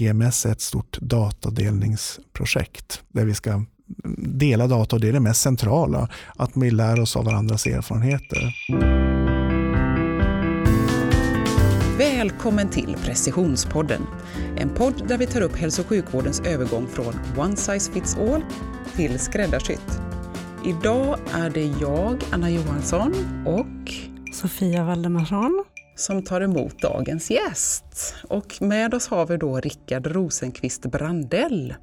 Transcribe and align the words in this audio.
GMS 0.00 0.46
är 0.46 0.52
ett 0.52 0.60
stort 0.60 0.98
datadelningsprojekt 1.00 3.02
där 3.08 3.24
vi 3.24 3.34
ska 3.34 3.64
dela 4.18 4.66
data 4.66 4.96
och 4.96 5.00
det 5.00 5.08
är 5.08 5.12
det 5.12 5.20
mest 5.20 5.40
centrala, 5.40 6.08
att 6.36 6.50
vi 6.54 6.70
lär 6.70 7.00
oss 7.00 7.16
av 7.16 7.24
varandras 7.24 7.66
erfarenheter. 7.66 8.54
Välkommen 11.98 12.70
till 12.70 12.96
Precisionspodden. 13.04 14.02
En 14.56 14.68
podd 14.68 15.08
där 15.08 15.18
vi 15.18 15.26
tar 15.26 15.40
upp 15.40 15.56
hälso 15.56 15.82
och 15.82 15.88
sjukvårdens 15.88 16.40
övergång 16.40 16.86
från 16.86 17.14
one 17.36 17.56
size 17.56 17.92
fits 17.92 18.16
all 18.16 18.44
till 18.96 19.18
skräddarsytt. 19.18 20.00
Idag 20.64 21.18
är 21.34 21.50
det 21.50 21.72
jag, 21.80 22.22
Anna 22.30 22.50
Johansson 22.50 23.14
och 23.46 23.92
Sofia 24.34 24.84
Valdemarsson 24.84 25.64
som 26.00 26.22
tar 26.22 26.40
emot 26.40 26.82
dagens 26.82 27.30
gäst. 27.30 28.14
Och 28.28 28.62
med 28.62 28.94
oss 28.94 29.08
har 29.08 29.26
vi 29.26 29.36
då 29.36 29.60
Rickard 29.60 30.06
Rosenqvist 30.06 30.82
Brandell 30.86 31.74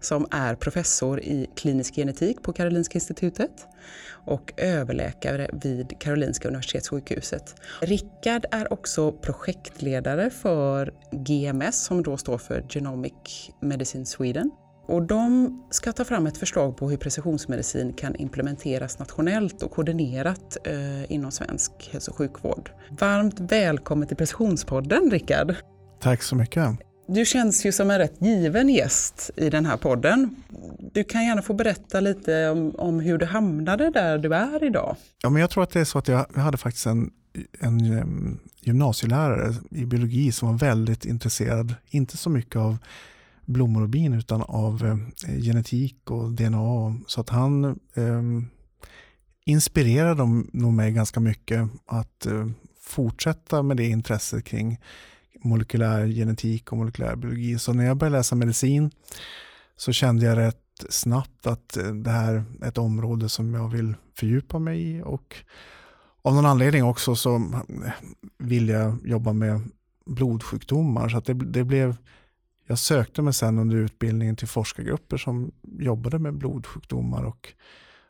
som 0.00 0.26
är 0.30 0.54
professor 0.54 1.20
i 1.20 1.46
klinisk 1.56 1.94
genetik 1.94 2.42
på 2.42 2.52
Karolinska 2.52 2.96
institutet 2.96 3.66
och 4.08 4.52
överläkare 4.56 5.50
vid 5.52 5.98
Karolinska 5.98 6.48
universitetssjukhuset. 6.48 7.54
Rickard 7.80 8.46
är 8.50 8.72
också 8.72 9.12
projektledare 9.12 10.30
för 10.30 10.92
GMS 11.10 11.84
som 11.84 12.02
då 12.02 12.16
står 12.16 12.38
för 12.38 12.64
Genomic 12.68 13.50
Medicine 13.60 14.06
Sweden. 14.06 14.50
Och 14.86 15.02
de 15.02 15.62
ska 15.70 15.92
ta 15.92 16.04
fram 16.04 16.26
ett 16.26 16.38
förslag 16.38 16.76
på 16.76 16.90
hur 16.90 16.96
precisionsmedicin 16.96 17.92
kan 17.92 18.16
implementeras 18.16 18.98
nationellt 18.98 19.62
och 19.62 19.70
koordinerat 19.70 20.56
eh, 20.64 21.12
inom 21.12 21.30
svensk 21.30 21.72
hälso 21.92 22.10
och 22.10 22.16
sjukvård. 22.16 22.70
Varmt 23.00 23.40
välkommen 23.40 24.08
till 24.08 24.16
Precisionspodden, 24.16 25.10
Rickard. 25.10 25.54
Tack 26.00 26.22
så 26.22 26.36
mycket. 26.36 26.68
Du 27.08 27.24
känns 27.24 27.66
ju 27.66 27.72
som 27.72 27.90
en 27.90 27.98
rätt 27.98 28.22
given 28.22 28.68
gäst 28.68 29.30
i 29.36 29.50
den 29.50 29.66
här 29.66 29.76
podden. 29.76 30.36
Du 30.92 31.04
kan 31.04 31.24
gärna 31.24 31.42
få 31.42 31.54
berätta 31.54 32.00
lite 32.00 32.48
om, 32.50 32.74
om 32.78 33.00
hur 33.00 33.18
du 33.18 33.26
hamnade 33.26 33.90
där 33.90 34.18
du 34.18 34.34
är 34.34 34.64
idag. 34.64 34.96
Ja, 35.22 35.30
men 35.30 35.40
jag 35.40 35.50
tror 35.50 35.62
att 35.62 35.70
det 35.70 35.80
är 35.80 35.84
så 35.84 35.98
att 35.98 36.08
jag, 36.08 36.26
jag 36.34 36.40
hade 36.40 36.56
faktiskt 36.56 36.86
en, 36.86 37.10
en 37.60 38.40
gymnasielärare 38.60 39.54
i 39.70 39.84
biologi 39.84 40.32
som 40.32 40.48
var 40.48 40.58
väldigt 40.58 41.04
intresserad, 41.04 41.74
inte 41.90 42.16
så 42.16 42.30
mycket 42.30 42.56
av 42.56 42.76
blommor 43.46 43.82
och 43.82 43.88
bin 43.88 44.14
utan 44.14 44.42
av 44.42 44.84
eh, 44.86 45.36
genetik 45.42 46.10
och 46.10 46.32
DNA. 46.32 46.96
Så 47.06 47.20
att 47.20 47.28
han 47.28 47.64
eh, 47.94 48.22
inspirerade 49.44 50.24
nog 50.52 50.72
mig 50.72 50.92
ganska 50.92 51.20
mycket 51.20 51.68
att 51.86 52.26
eh, 52.26 52.46
fortsätta 52.80 53.62
med 53.62 53.76
det 53.76 53.86
intresset 53.86 54.44
kring 54.44 54.78
molekylär 55.44 56.06
genetik 56.06 56.72
och 56.72 56.78
molekylär 56.78 57.16
biologi. 57.16 57.58
Så 57.58 57.72
när 57.72 57.84
jag 57.84 57.96
började 57.96 58.16
läsa 58.16 58.36
medicin 58.36 58.90
så 59.76 59.92
kände 59.92 60.26
jag 60.26 60.38
rätt 60.38 60.84
snabbt 60.88 61.46
att 61.46 61.76
eh, 61.76 61.86
det 61.86 62.10
här 62.10 62.44
är 62.60 62.68
ett 62.68 62.78
område 62.78 63.28
som 63.28 63.54
jag 63.54 63.68
vill 63.68 63.94
fördjupa 64.14 64.58
mig 64.58 64.82
i 64.82 65.02
och 65.04 65.36
av 66.22 66.34
någon 66.34 66.46
anledning 66.46 66.84
också 66.84 67.16
så 67.16 67.36
eh, 67.36 67.92
vill 68.38 68.68
jag 68.68 68.98
jobba 69.04 69.32
med 69.32 69.60
blodsjukdomar. 70.06 71.08
Så 71.08 71.16
att 71.16 71.24
det, 71.24 71.34
det 71.34 71.64
blev, 71.64 71.96
jag 72.66 72.78
sökte 72.78 73.22
mig 73.22 73.32
sen 73.32 73.58
under 73.58 73.76
utbildningen 73.76 74.36
till 74.36 74.48
forskargrupper 74.48 75.16
som 75.16 75.52
jobbade 75.78 76.18
med 76.18 76.34
blodsjukdomar 76.34 77.24
och, 77.24 77.52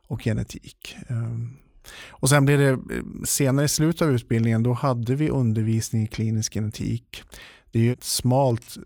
och 0.07 0.23
genetik. 0.23 0.97
Ehm, 1.09 1.57
och 2.09 2.29
sen 2.29 2.45
blev 2.45 2.59
det 2.59 2.69
eh, 2.71 3.03
senare 3.25 3.65
i 3.65 3.69
slutet 3.69 4.03
av 4.03 4.11
utbildningen, 4.11 4.63
då 4.63 4.73
hade 4.73 5.15
vi 5.15 5.31
undervisning 5.31 6.03
i 6.03 6.07
klinisk 6.07 6.55
genetik. 6.55 7.23
Det 7.73 7.79
är 7.79 7.83
ju 7.83 7.93
ett 7.93 8.05
smalt, 8.05 8.77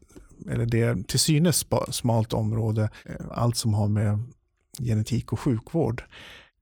eller 0.50 0.66
det 0.66 0.80
är 0.80 1.02
till 1.02 1.18
synes 1.18 1.66
smalt 1.90 2.32
område, 2.32 2.90
eh, 3.04 3.26
allt 3.30 3.56
som 3.56 3.74
har 3.74 3.88
med 3.88 4.18
genetik 4.78 5.32
och 5.32 5.40
sjukvård. 5.40 6.02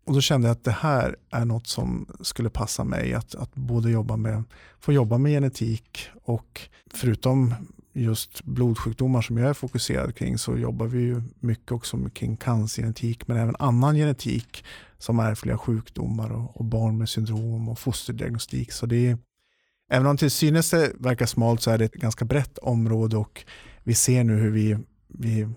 Och 0.07 0.15
då 0.15 0.21
kände 0.21 0.49
jag 0.49 0.53
att 0.53 0.65
det 0.65 0.71
här 0.71 1.17
är 1.31 1.45
något 1.45 1.67
som 1.67 2.07
skulle 2.21 2.51
passa 2.51 2.85
mig, 2.85 3.15
att, 3.15 3.35
att 3.35 3.55
både 3.55 3.91
jobba 3.91 4.17
med, 4.17 4.45
få 4.81 4.93
jobba 4.93 5.19
med 5.19 5.33
genetik 5.33 6.09
och 6.23 6.61
förutom 6.91 7.55
just 7.97 8.45
blodsjukdomar 8.45 9.23
som 9.23 9.37
jag 9.37 9.49
är 9.49 9.55
fokuserad 9.55 10.15
kring 10.15 10.39
så 10.39 10.57
jobbar 10.57 10.87
vi 10.87 10.99
ju 10.99 11.23
mycket 11.41 11.73
också 11.73 12.11
kring 12.15 12.37
cancergenetik 12.37 13.29
men 13.29 13.37
även 13.37 13.57
annan 13.59 13.95
genetik 13.95 14.65
som 14.99 15.19
ärftliga 15.19 15.59
sjukdomar 15.59 16.33
och, 16.33 16.57
och 16.57 16.65
barn 16.65 16.99
med 16.99 17.09
syndrom 17.09 17.69
och 17.69 17.79
fosterdiagnostik. 17.79 18.73
Så 18.73 18.87
det 18.87 19.07
är, 19.07 19.19
även 19.93 20.07
om 20.07 20.17
till 20.17 20.31
synes 20.31 20.71
det 20.71 20.93
verkar 20.99 21.27
smalt 21.27 21.63
så 21.63 21.71
är 21.71 21.79
det 21.79 21.85
ett 21.85 21.93
ganska 21.93 22.25
brett 22.25 22.59
område 22.59 23.17
och 23.17 23.45
vi 23.85 23.95
ser 23.95 24.25
nu 24.25 24.37
hur 24.37 24.51
vi, 24.51 24.79
vi 25.09 25.49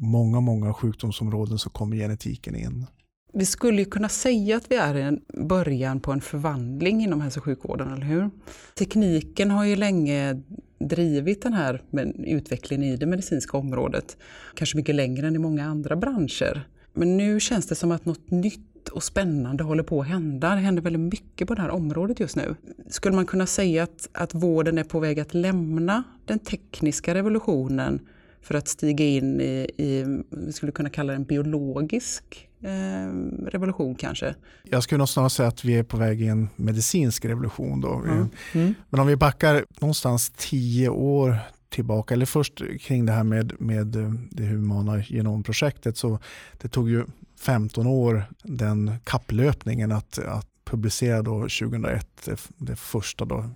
många, 0.00 0.40
många 0.40 0.74
sjukdomsområden 0.74 1.58
så 1.58 1.70
kommer 1.70 1.96
genetiken 1.96 2.56
in. 2.56 2.86
Vi 3.32 3.46
skulle 3.46 3.78
ju 3.78 3.84
kunna 3.84 4.08
säga 4.08 4.56
att 4.56 4.70
vi 4.70 4.76
är 4.76 5.12
i 5.12 5.18
början 5.44 6.00
på 6.00 6.12
en 6.12 6.20
förvandling 6.20 7.02
inom 7.02 7.20
hälso 7.20 7.40
och 7.40 7.44
sjukvården, 7.44 7.92
eller 7.92 8.06
hur? 8.06 8.30
Tekniken 8.78 9.50
har 9.50 9.64
ju 9.64 9.76
länge 9.76 10.42
drivit 10.88 11.42
den 11.42 11.52
här 11.52 11.82
utvecklingen 12.26 12.86
i 12.86 12.96
det 12.96 13.06
medicinska 13.06 13.56
området, 13.56 14.16
kanske 14.54 14.76
mycket 14.76 14.94
längre 14.94 15.26
än 15.26 15.36
i 15.36 15.38
många 15.38 15.64
andra 15.64 15.96
branscher. 15.96 16.68
Men 16.92 17.16
nu 17.16 17.40
känns 17.40 17.66
det 17.66 17.74
som 17.74 17.90
att 17.90 18.04
något 18.04 18.30
nytt 18.30 18.88
och 18.88 19.02
spännande 19.02 19.64
håller 19.64 19.82
på 19.82 20.00
att 20.00 20.08
hända. 20.08 20.54
Det 20.54 20.60
händer 20.60 20.82
väldigt 20.82 21.12
mycket 21.12 21.48
på 21.48 21.54
det 21.54 21.62
här 21.62 21.70
området 21.70 22.20
just 22.20 22.36
nu. 22.36 22.54
Skulle 22.88 23.14
man 23.16 23.26
kunna 23.26 23.46
säga 23.46 23.82
att, 23.82 24.08
att 24.12 24.34
vården 24.34 24.78
är 24.78 24.84
på 24.84 25.00
väg 25.00 25.20
att 25.20 25.34
lämna 25.34 26.02
den 26.24 26.38
tekniska 26.38 27.14
revolutionen 27.14 28.00
för 28.44 28.54
att 28.54 28.68
stiga 28.68 29.04
in 29.04 29.40
i, 29.40 29.70
i 29.76 30.04
vi 30.30 30.52
skulle 30.52 30.72
kunna 30.72 30.90
kalla 30.90 31.12
det 31.12 31.16
en 31.16 31.24
biologisk 31.24 32.48
eh, 32.62 33.46
revolution 33.46 33.94
kanske? 33.94 34.34
Jag 34.62 34.82
skulle 34.82 34.98
nog 34.98 35.08
snarare 35.08 35.30
säga 35.30 35.48
att 35.48 35.64
vi 35.64 35.74
är 35.74 35.82
på 35.82 35.96
väg 35.96 36.22
i 36.22 36.26
en 36.26 36.48
medicinsk 36.56 37.24
revolution. 37.24 37.80
Då. 37.80 37.94
Mm. 37.94 38.28
Mm. 38.52 38.74
Men 38.90 39.00
om 39.00 39.06
vi 39.06 39.16
backar 39.16 39.64
någonstans 39.80 40.32
tio 40.36 40.88
år 40.88 41.38
tillbaka, 41.68 42.14
eller 42.14 42.26
först 42.26 42.62
kring 42.80 43.06
det 43.06 43.12
här 43.12 43.24
med, 43.24 43.52
med 43.58 43.96
eh, 43.96 44.12
det 44.30 44.44
humana 44.44 44.98
genomprojektet, 44.98 45.96
så 45.96 46.18
det 46.58 46.68
tog 46.68 46.90
ju 46.90 47.04
15 47.40 47.86
år 47.86 48.24
den 48.42 48.92
kapplöpningen 49.04 49.92
att, 49.92 50.18
att 50.18 50.48
publicera 50.64 51.22
då 51.22 51.40
2001 51.40 52.28
det, 52.56 52.76
första 52.76 53.24
då, 53.24 53.50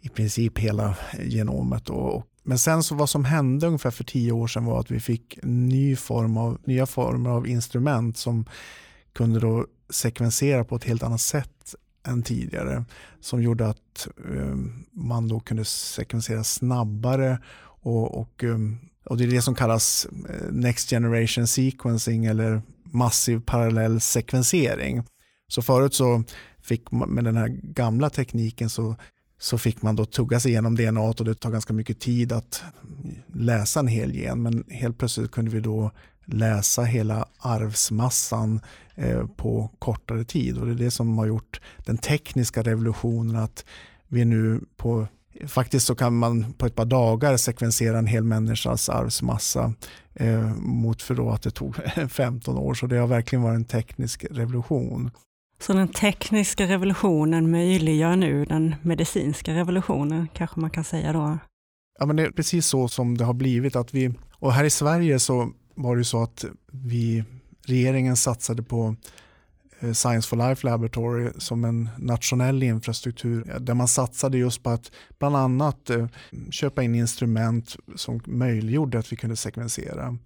i 0.00 0.08
princip 0.08 0.58
hela 0.58 0.96
genomet. 1.18 1.90
Och, 1.90 2.26
men 2.46 2.58
sen 2.58 2.82
så 2.82 2.94
vad 2.94 3.10
som 3.10 3.24
hände 3.24 3.66
ungefär 3.66 3.90
för 3.90 4.04
tio 4.04 4.32
år 4.32 4.46
sedan 4.46 4.64
var 4.64 4.80
att 4.80 4.90
vi 4.90 5.00
fick 5.00 5.38
ny 5.42 5.96
form 5.96 6.36
av, 6.36 6.58
nya 6.64 6.86
former 6.86 7.30
av 7.30 7.46
instrument 7.46 8.16
som 8.16 8.44
kunde 9.12 9.40
då 9.40 9.66
sekvensera 9.90 10.64
på 10.64 10.76
ett 10.76 10.84
helt 10.84 11.02
annat 11.02 11.20
sätt 11.20 11.74
än 12.06 12.22
tidigare. 12.22 12.84
Som 13.20 13.42
gjorde 13.42 13.68
att 13.68 14.08
um, 14.16 14.86
man 14.92 15.28
då 15.28 15.40
kunde 15.40 15.64
sekvensera 15.64 16.44
snabbare 16.44 17.38
och, 17.82 18.20
och, 18.20 18.42
um, 18.42 18.78
och 19.04 19.16
det 19.16 19.24
är 19.24 19.28
det 19.28 19.42
som 19.42 19.54
kallas 19.54 20.06
eh, 20.28 20.52
Next 20.52 20.90
Generation 20.90 21.46
Sequencing 21.46 22.24
eller 22.24 22.62
massiv 22.84 23.40
parallell 23.40 24.00
sekvensering. 24.00 25.02
Så 25.48 25.62
förut 25.62 25.94
så 25.94 26.24
fick 26.62 26.90
man 26.90 27.08
med 27.08 27.24
den 27.24 27.36
här 27.36 27.48
gamla 27.48 28.10
tekniken 28.10 28.70
så 28.70 28.96
så 29.38 29.58
fick 29.58 29.82
man 29.82 29.96
då 29.96 30.04
tugga 30.04 30.40
sig 30.40 30.50
igenom 30.50 30.74
DNA 30.76 31.00
och 31.00 31.24
det 31.24 31.34
tar 31.34 31.50
ganska 31.50 31.72
mycket 31.72 32.00
tid 32.00 32.32
att 32.32 32.62
läsa 33.26 33.80
en 33.80 33.88
hel 33.88 34.14
gen. 34.14 34.42
Men 34.42 34.64
helt 34.68 34.98
plötsligt 34.98 35.30
kunde 35.30 35.50
vi 35.50 35.60
då 35.60 35.90
läsa 36.24 36.82
hela 36.82 37.28
arvsmassan 37.38 38.60
eh, 38.94 39.26
på 39.26 39.70
kortare 39.78 40.24
tid. 40.24 40.58
Och 40.58 40.66
det 40.66 40.72
är 40.72 40.76
det 40.84 40.90
som 40.90 41.18
har 41.18 41.26
gjort 41.26 41.60
den 41.78 41.98
tekniska 41.98 42.62
revolutionen 42.62 43.36
att 43.36 43.64
vi 44.08 44.24
nu 44.24 44.60
på 44.76 45.06
Faktiskt 45.46 45.86
så 45.86 45.94
kan 45.94 46.16
man 46.16 46.52
på 46.52 46.66
ett 46.66 46.74
par 46.74 46.84
dagar 46.84 47.36
sekvensera 47.36 47.98
en 47.98 48.06
hel 48.06 48.24
människas 48.24 48.88
arvsmassa 48.88 49.72
eh, 50.14 50.54
mot 50.56 51.02
för 51.02 51.14
då 51.14 51.30
att 51.30 51.42
det 51.42 51.50
tog 51.50 51.76
15 52.08 52.56
år. 52.56 52.74
Så 52.74 52.86
det 52.86 52.96
har 52.96 53.06
verkligen 53.06 53.42
varit 53.42 53.56
en 53.56 53.64
teknisk 53.64 54.24
revolution. 54.30 55.10
Så 55.58 55.72
den 55.72 55.88
tekniska 55.88 56.66
revolutionen 56.66 57.50
möjliggör 57.50 58.16
nu 58.16 58.44
den 58.44 58.74
medicinska 58.82 59.54
revolutionen, 59.54 60.28
kanske 60.34 60.60
man 60.60 60.70
kan 60.70 60.84
säga 60.84 61.12
då? 61.12 61.38
Ja, 61.98 62.06
men 62.06 62.16
det 62.16 62.22
är 62.22 62.30
precis 62.30 62.66
så 62.66 62.88
som 62.88 63.16
det 63.16 63.24
har 63.24 63.34
blivit. 63.34 63.76
Att 63.76 63.94
vi, 63.94 64.14
och 64.38 64.52
här 64.52 64.64
i 64.64 64.70
Sverige 64.70 65.18
så 65.18 65.52
var 65.74 65.96
det 65.96 66.04
så 66.04 66.22
att 66.22 66.44
vi, 66.72 67.24
regeringen 67.66 68.16
satsade 68.16 68.62
på 68.62 68.96
eh, 69.80 69.92
Science 69.92 70.28
for 70.28 70.48
Life 70.48 70.66
Laboratory 70.66 71.30
som 71.38 71.64
en 71.64 71.88
nationell 71.98 72.62
infrastruktur 72.62 73.58
där 73.60 73.74
man 73.74 73.88
satsade 73.88 74.38
just 74.38 74.62
på 74.62 74.70
att 74.70 74.92
bland 75.18 75.36
annat 75.36 75.90
eh, 75.90 76.06
köpa 76.50 76.82
in 76.82 76.94
instrument 76.94 77.76
som 77.96 78.20
möjliggjorde 78.26 78.98
att 78.98 79.12
vi 79.12 79.16
kunde 79.16 79.36
sekvensera. 79.36 80.18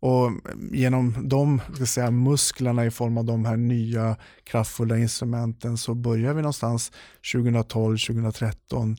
Och 0.00 0.30
genom 0.72 1.28
de 1.28 1.60
ska 1.74 1.86
säga, 1.86 2.10
musklerna 2.10 2.86
i 2.86 2.90
form 2.90 3.18
av 3.18 3.24
de 3.24 3.44
här 3.44 3.56
nya 3.56 4.16
kraftfulla 4.44 4.98
instrumenten 4.98 5.78
så 5.78 5.94
börjar 5.94 6.34
vi 6.34 6.42
någonstans 6.42 6.92
2012-2013 7.34 8.96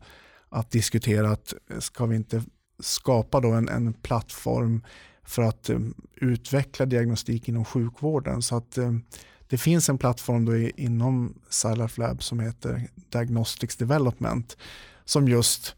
att 0.50 0.71
diskutera 0.71 1.31
att 1.31 1.53
ska 1.80 2.06
vi 2.06 2.15
inte 2.15 2.44
skapa 2.80 3.39
då 3.39 3.51
en, 3.51 3.69
en 3.69 3.94
plattform 3.94 4.83
för 5.24 5.42
att 5.42 5.69
um, 5.69 5.94
utveckla 6.15 6.86
diagnostik 6.86 7.50
inom 7.50 7.65
sjukvården. 7.65 8.42
Så 8.42 8.56
att 8.56 8.77
um, 8.77 9.04
det 9.50 9.57
finns 9.57 9.89
en 9.89 9.97
plattform 9.97 10.45
då 10.45 10.57
inom 10.57 11.33
Silaf 11.50 11.97
Lab 11.97 12.24
som 12.24 12.39
heter 12.39 12.88
Diagnostics 13.09 13.75
Development 13.75 14.57
som 15.06 15.27
just 15.27 15.75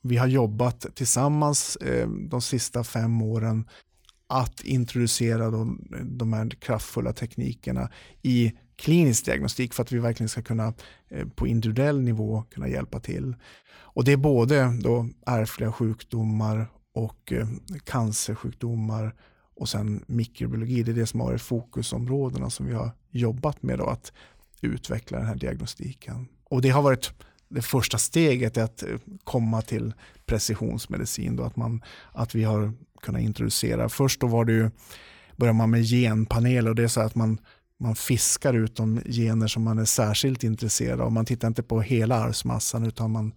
vi 0.00 0.16
har 0.16 0.26
jobbat 0.26 0.86
tillsammans 0.94 1.76
eh, 1.76 2.08
de 2.08 2.42
sista 2.42 2.84
fem 2.84 3.22
åren 3.22 3.64
att 4.28 4.64
introducera 4.64 5.50
de, 5.50 5.88
de 6.04 6.32
här 6.32 6.50
kraftfulla 6.50 7.12
teknikerna 7.12 7.90
i 8.22 8.52
klinisk 8.76 9.24
diagnostik 9.24 9.74
för 9.74 9.82
att 9.82 9.92
vi 9.92 9.98
verkligen 9.98 10.28
ska 10.28 10.42
kunna 10.42 10.74
eh, 11.08 11.28
på 11.28 11.46
individuell 11.46 12.00
nivå 12.00 12.44
kunna 12.50 12.68
hjälpa 12.68 13.00
till. 13.00 13.34
Och 13.68 14.04
det 14.04 14.12
är 14.12 14.16
både 14.16 14.78
då 14.82 15.08
ärftliga 15.26 15.72
sjukdomar 15.72 16.66
och 16.94 17.32
eh, 17.32 17.48
cancersjukdomar 17.84 19.14
och 19.56 19.68
sen 19.68 20.04
mikrobiologi. 20.06 20.82
Det 20.82 20.92
är 20.92 20.94
det 20.94 21.06
som 21.06 21.20
har 21.20 21.26
varit 21.26 21.42
fokusområdena 21.42 22.50
som 22.50 22.66
vi 22.66 22.74
har 22.74 22.90
jobbat 23.10 23.62
med 23.62 23.78
då, 23.78 23.86
att 23.86 24.12
utveckla 24.60 25.18
den 25.18 25.26
här 25.26 25.36
diagnostiken. 25.36 26.28
Och 26.44 26.62
det 26.62 26.68
har 26.68 26.82
varit 26.82 27.12
det 27.48 27.62
första 27.62 27.98
steget 27.98 28.56
är 28.56 28.62
att 28.62 28.82
eh, 28.82 28.96
komma 29.24 29.62
till 29.62 29.94
precisionsmedicin. 30.26 31.36
Då, 31.36 31.42
att, 31.42 31.56
man, 31.56 31.82
att 32.12 32.34
vi 32.34 32.44
har 32.44 32.72
kunna 33.06 33.20
introducera. 33.20 33.88
Först 33.88 34.20
då 34.20 34.26
var 34.26 34.44
det 34.44 34.52
ju, 34.52 34.70
började 35.36 35.58
man 35.58 35.70
med 35.70 35.84
genpaneler 35.84 36.70
och 36.70 36.76
det 36.76 36.82
är 36.82 36.88
så 36.88 37.00
att 37.00 37.14
man, 37.14 37.38
man 37.78 37.94
fiskar 37.94 38.54
ut 38.54 38.76
de 38.76 39.00
gener 39.06 39.46
som 39.46 39.62
man 39.62 39.78
är 39.78 39.84
särskilt 39.84 40.44
intresserad 40.44 41.00
av. 41.00 41.12
Man 41.12 41.24
tittar 41.24 41.48
inte 41.48 41.62
på 41.62 41.80
hela 41.80 42.16
arvsmassan 42.16 42.86
utan 42.86 43.10
man 43.10 43.34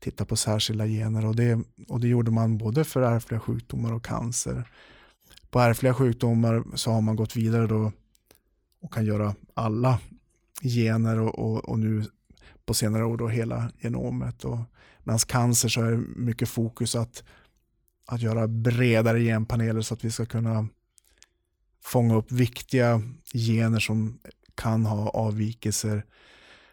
tittar 0.00 0.24
på 0.24 0.36
särskilda 0.36 0.86
gener 0.86 1.26
och 1.26 1.36
det, 1.36 1.58
och 1.88 2.00
det 2.00 2.08
gjorde 2.08 2.30
man 2.30 2.58
både 2.58 2.84
för 2.84 3.02
ärftliga 3.02 3.40
sjukdomar 3.40 3.92
och 3.92 4.04
cancer. 4.04 4.68
På 5.50 5.60
ärftliga 5.60 5.94
sjukdomar 5.94 6.64
så 6.74 6.90
har 6.90 7.00
man 7.00 7.16
gått 7.16 7.36
vidare 7.36 7.66
då 7.66 7.92
och 8.82 8.92
kan 8.92 9.04
göra 9.04 9.34
alla 9.54 9.98
gener 10.62 11.20
och, 11.20 11.38
och, 11.38 11.68
och 11.68 11.78
nu 11.78 12.04
på 12.66 12.74
senare 12.74 13.04
år 13.04 13.16
då 13.16 13.28
hela 13.28 13.70
genomet. 13.80 14.44
Och 14.44 14.58
Medan 15.04 15.18
cancer 15.18 15.68
så 15.68 15.82
är 15.82 15.90
det 15.90 16.04
mycket 16.16 16.48
fokus 16.48 16.96
att, 16.96 17.24
att 18.06 18.22
göra 18.22 18.48
bredare 18.48 19.20
genpaneler 19.20 19.80
så 19.80 19.94
att 19.94 20.04
vi 20.04 20.10
ska 20.10 20.26
kunna 20.26 20.68
fånga 21.84 22.14
upp 22.14 22.32
viktiga 22.32 23.02
gener 23.34 23.80
som 23.80 24.18
kan 24.54 24.86
ha 24.86 25.08
avvikelser, 25.08 26.04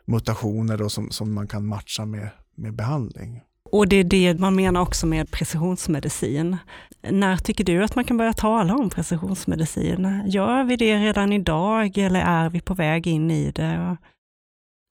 mutationer 0.05 0.77
då, 0.77 0.89
som, 0.89 1.11
som 1.11 1.33
man 1.33 1.47
kan 1.47 1.65
matcha 1.65 2.05
med, 2.05 2.29
med 2.55 2.73
behandling. 2.73 3.41
Och 3.71 3.87
det 3.87 3.95
är 3.95 4.03
det 4.03 4.39
man 4.39 4.55
menar 4.55 4.81
också 4.81 5.07
med 5.07 5.31
precisionsmedicin. 5.31 6.57
När 7.01 7.37
tycker 7.37 7.63
du 7.63 7.83
att 7.83 7.95
man 7.95 8.05
kan 8.05 8.17
börja 8.17 8.33
tala 8.33 8.75
om 8.75 8.89
precisionsmedicin? 8.89 10.23
Gör 10.25 10.63
vi 10.63 10.75
det 10.75 10.97
redan 10.97 11.33
idag 11.33 11.97
eller 11.97 12.21
är 12.21 12.49
vi 12.49 12.61
på 12.61 12.73
väg 12.73 13.07
in 13.07 13.31
i 13.31 13.51
det? 13.51 13.97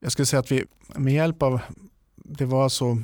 Jag 0.00 0.12
skulle 0.12 0.26
säga 0.26 0.40
att 0.40 0.52
vi 0.52 0.64
med 0.96 1.14
hjälp 1.14 1.42
av, 1.42 1.60
det 2.16 2.44
var 2.44 2.64
alltså 2.64 2.96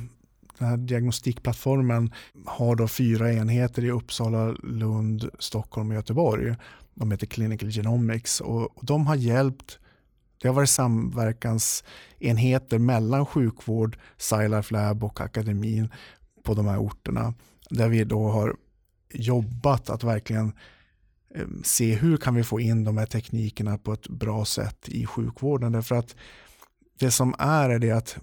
den 0.59 0.67
här 0.67 0.77
diagnostikplattformen 0.77 2.13
har 2.45 2.75
då 2.75 2.87
fyra 2.87 3.33
enheter 3.33 3.85
i 3.85 3.91
Uppsala, 3.91 4.55
Lund, 4.63 5.29
Stockholm 5.39 5.89
och 5.89 5.95
Göteborg. 5.95 6.55
De 6.93 7.11
heter 7.11 7.27
Clinical 7.27 7.71
Genomics 7.71 8.41
och 8.41 8.69
de 8.81 9.07
har 9.07 9.15
hjälpt 9.15 9.79
det 10.41 10.47
har 10.47 10.55
varit 10.55 10.69
samverkansenheter 10.69 12.79
mellan 12.79 13.25
sjukvård, 13.25 13.97
SciLife 14.17 14.73
Lab 14.73 15.03
och 15.03 15.21
akademin 15.21 15.89
på 16.43 16.53
de 16.53 16.65
här 16.65 16.77
orterna. 16.77 17.33
Där 17.69 17.89
vi 17.89 18.03
då 18.03 18.29
har 18.29 18.55
jobbat 19.13 19.89
att 19.89 20.03
verkligen 20.03 20.53
eh, 21.35 21.47
se 21.63 21.95
hur 21.95 22.17
kan 22.17 22.35
vi 22.35 22.43
få 22.43 22.59
in 22.59 22.83
de 22.83 22.97
här 22.97 23.05
teknikerna 23.05 23.77
på 23.77 23.93
ett 23.93 24.09
bra 24.09 24.45
sätt 24.45 24.89
i 24.89 25.05
sjukvården. 25.05 25.71
Därför 25.71 25.95
att 25.95 26.15
det 26.99 27.11
som 27.11 27.35
är 27.39 27.69
är 27.69 27.79
det 27.79 27.91
att 27.91 28.17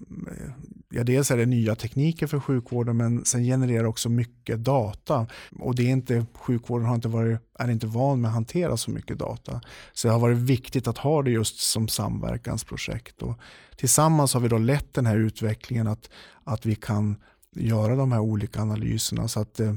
ja, 0.89 1.03
dels 1.03 1.31
är 1.31 1.37
det 1.37 1.45
nya 1.45 1.75
tekniker 1.75 2.27
för 2.27 2.39
sjukvården 2.39 2.97
men 2.97 3.25
sen 3.25 3.43
genererar 3.43 3.83
också 3.83 4.09
mycket 4.09 4.63
data. 4.63 5.27
Och 5.59 5.75
det 5.75 5.83
är 5.83 5.91
inte, 5.91 6.25
sjukvården 6.33 6.87
har 6.87 6.95
inte 6.95 7.07
varit, 7.07 7.39
är 7.59 7.69
inte 7.69 7.87
van 7.87 8.21
med 8.21 8.27
att 8.27 8.33
hantera 8.33 8.77
så 8.77 8.91
mycket 8.91 9.19
data. 9.19 9.61
Så 9.93 10.07
det 10.07 10.11
har 10.11 10.19
varit 10.19 10.37
viktigt 10.37 10.87
att 10.87 10.97
ha 10.97 11.21
det 11.21 11.31
just 11.31 11.59
som 11.59 11.87
samverkansprojekt. 11.87 13.21
Och 13.21 13.39
tillsammans 13.77 14.33
har 14.33 14.41
vi 14.41 14.47
då 14.47 14.57
lett 14.57 14.93
den 14.93 15.05
här 15.05 15.17
utvecklingen 15.17 15.87
att, 15.87 16.09
att 16.43 16.65
vi 16.65 16.75
kan 16.75 17.15
göra 17.55 17.95
de 17.95 18.11
här 18.11 18.19
olika 18.19 18.61
analyserna. 18.61 19.27
Så 19.27 19.39
att, 19.39 19.59
eh, 19.59 19.73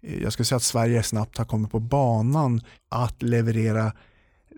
jag 0.00 0.32
skulle 0.32 0.46
säga 0.46 0.56
att 0.56 0.62
Sverige 0.62 1.02
snabbt 1.02 1.38
har 1.38 1.44
kommit 1.44 1.70
på 1.70 1.80
banan 1.80 2.60
att 2.88 3.22
leverera 3.22 3.92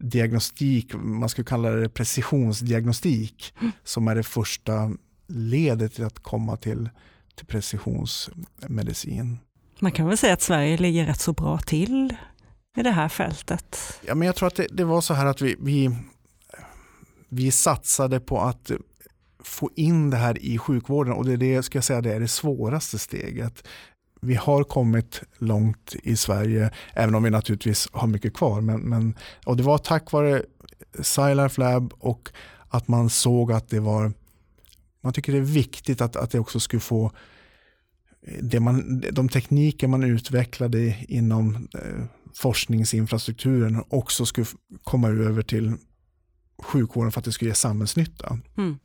diagnostik, 0.01 0.95
man 0.95 1.29
skulle 1.29 1.45
kalla 1.45 1.71
det 1.71 1.89
precisionsdiagnostik, 1.89 3.55
mm. 3.61 3.73
som 3.85 4.09
är 4.09 4.15
det 4.15 4.23
första 4.23 4.91
ledet 5.27 5.95
till 5.95 6.05
att 6.05 6.19
komma 6.19 6.57
till, 6.57 6.89
till 7.37 7.47
precisionsmedicin. 7.47 9.39
Man 9.79 9.93
kan 9.93 10.09
väl 10.09 10.19
säga 10.19 10.33
att 10.33 10.43
Sverige 10.43 10.77
ligger 10.77 11.07
rätt 11.07 11.21
så 11.21 11.33
bra 11.33 11.59
till 11.59 12.17
i 12.77 12.83
det 12.83 12.91
här 12.91 13.09
fältet? 13.09 14.01
Ja, 14.07 14.15
men 14.15 14.27
jag 14.27 14.37
tror 14.37 14.47
att 14.47 14.57
det, 14.57 14.67
det 14.71 14.85
var 14.85 15.01
så 15.01 15.15
här 15.15 15.27
att 15.27 15.41
vi, 15.41 15.57
vi, 15.61 15.97
vi 17.29 17.51
satsade 17.51 18.21
på 18.21 18.41
att 18.41 18.71
få 19.45 19.71
in 19.77 20.11
det 20.11 20.17
här 20.17 20.39
i 20.39 20.59
sjukvården 20.59 21.13
och 21.13 21.25
det 21.25 21.33
är 21.33 21.37
det, 21.37 21.63
ska 21.63 21.77
jag 21.77 21.85
säga, 21.85 22.01
det 22.01 22.15
är 22.15 22.21
det 22.21 22.29
svåraste 22.29 22.99
steget 22.99 23.69
vi 24.21 24.35
har 24.35 24.65
kommit 24.65 25.23
långt 25.39 25.95
i 26.03 26.17
Sverige, 26.17 26.71
även 26.95 27.15
om 27.15 27.23
vi 27.23 27.31
naturligtvis 27.31 27.89
har 27.93 28.07
mycket 28.07 28.35
kvar. 28.35 28.61
Men, 28.61 28.81
men, 28.81 29.15
och 29.47 29.57
det 29.57 29.63
var 29.63 29.79
tack 29.79 30.13
vare 30.13 30.43
SciLife 31.01 31.61
Lab 31.61 31.93
och 31.99 32.29
att 32.69 32.89
man 32.89 33.11
såg 33.11 33.53
att 33.53 33.69
det 33.69 33.81
var, 33.81 34.13
man 35.01 35.13
tycker 35.13 35.33
det 35.33 35.39
är 35.39 35.43
viktigt 35.43 36.01
att, 36.01 36.17
att 36.17 36.31
det 36.31 36.39
också 36.39 36.61
skulle 36.61 36.81
få 36.81 37.13
det 38.41 38.61
man, 38.61 39.05
de 39.13 39.29
tekniker 39.29 39.89
man 39.89 40.05
utvecklade 40.05 40.97
inom 41.09 41.69
eh, 41.75 42.05
forskningsinfrastrukturen 42.35 43.85
också 43.89 44.27
skulle 44.27 44.47
komma 44.85 45.09
över 45.09 45.43
till 45.43 45.75
sjukvården 46.63 47.13
för 47.13 47.21
att 47.21 47.25
det 47.25 47.33
skulle 47.33 47.51
ge 47.51 47.55
samhällsnytta. 47.55 48.39
Mm. 48.57 48.79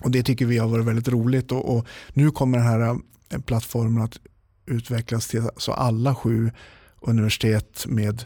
Och 0.00 0.10
Det 0.10 0.22
tycker 0.22 0.46
vi 0.46 0.58
har 0.58 0.68
varit 0.68 0.84
väldigt 0.84 1.08
roligt 1.08 1.52
och, 1.52 1.76
och 1.76 1.86
nu 2.12 2.30
kommer 2.30 2.58
den 2.58 2.66
här 2.66 2.98
eh, 3.28 3.40
plattformen 3.40 4.02
att 4.02 4.18
utvecklas 4.66 5.28
till 5.28 5.48
så 5.56 5.72
alla 5.72 6.14
sju 6.14 6.50
universitet 7.00 7.84
med 7.86 8.24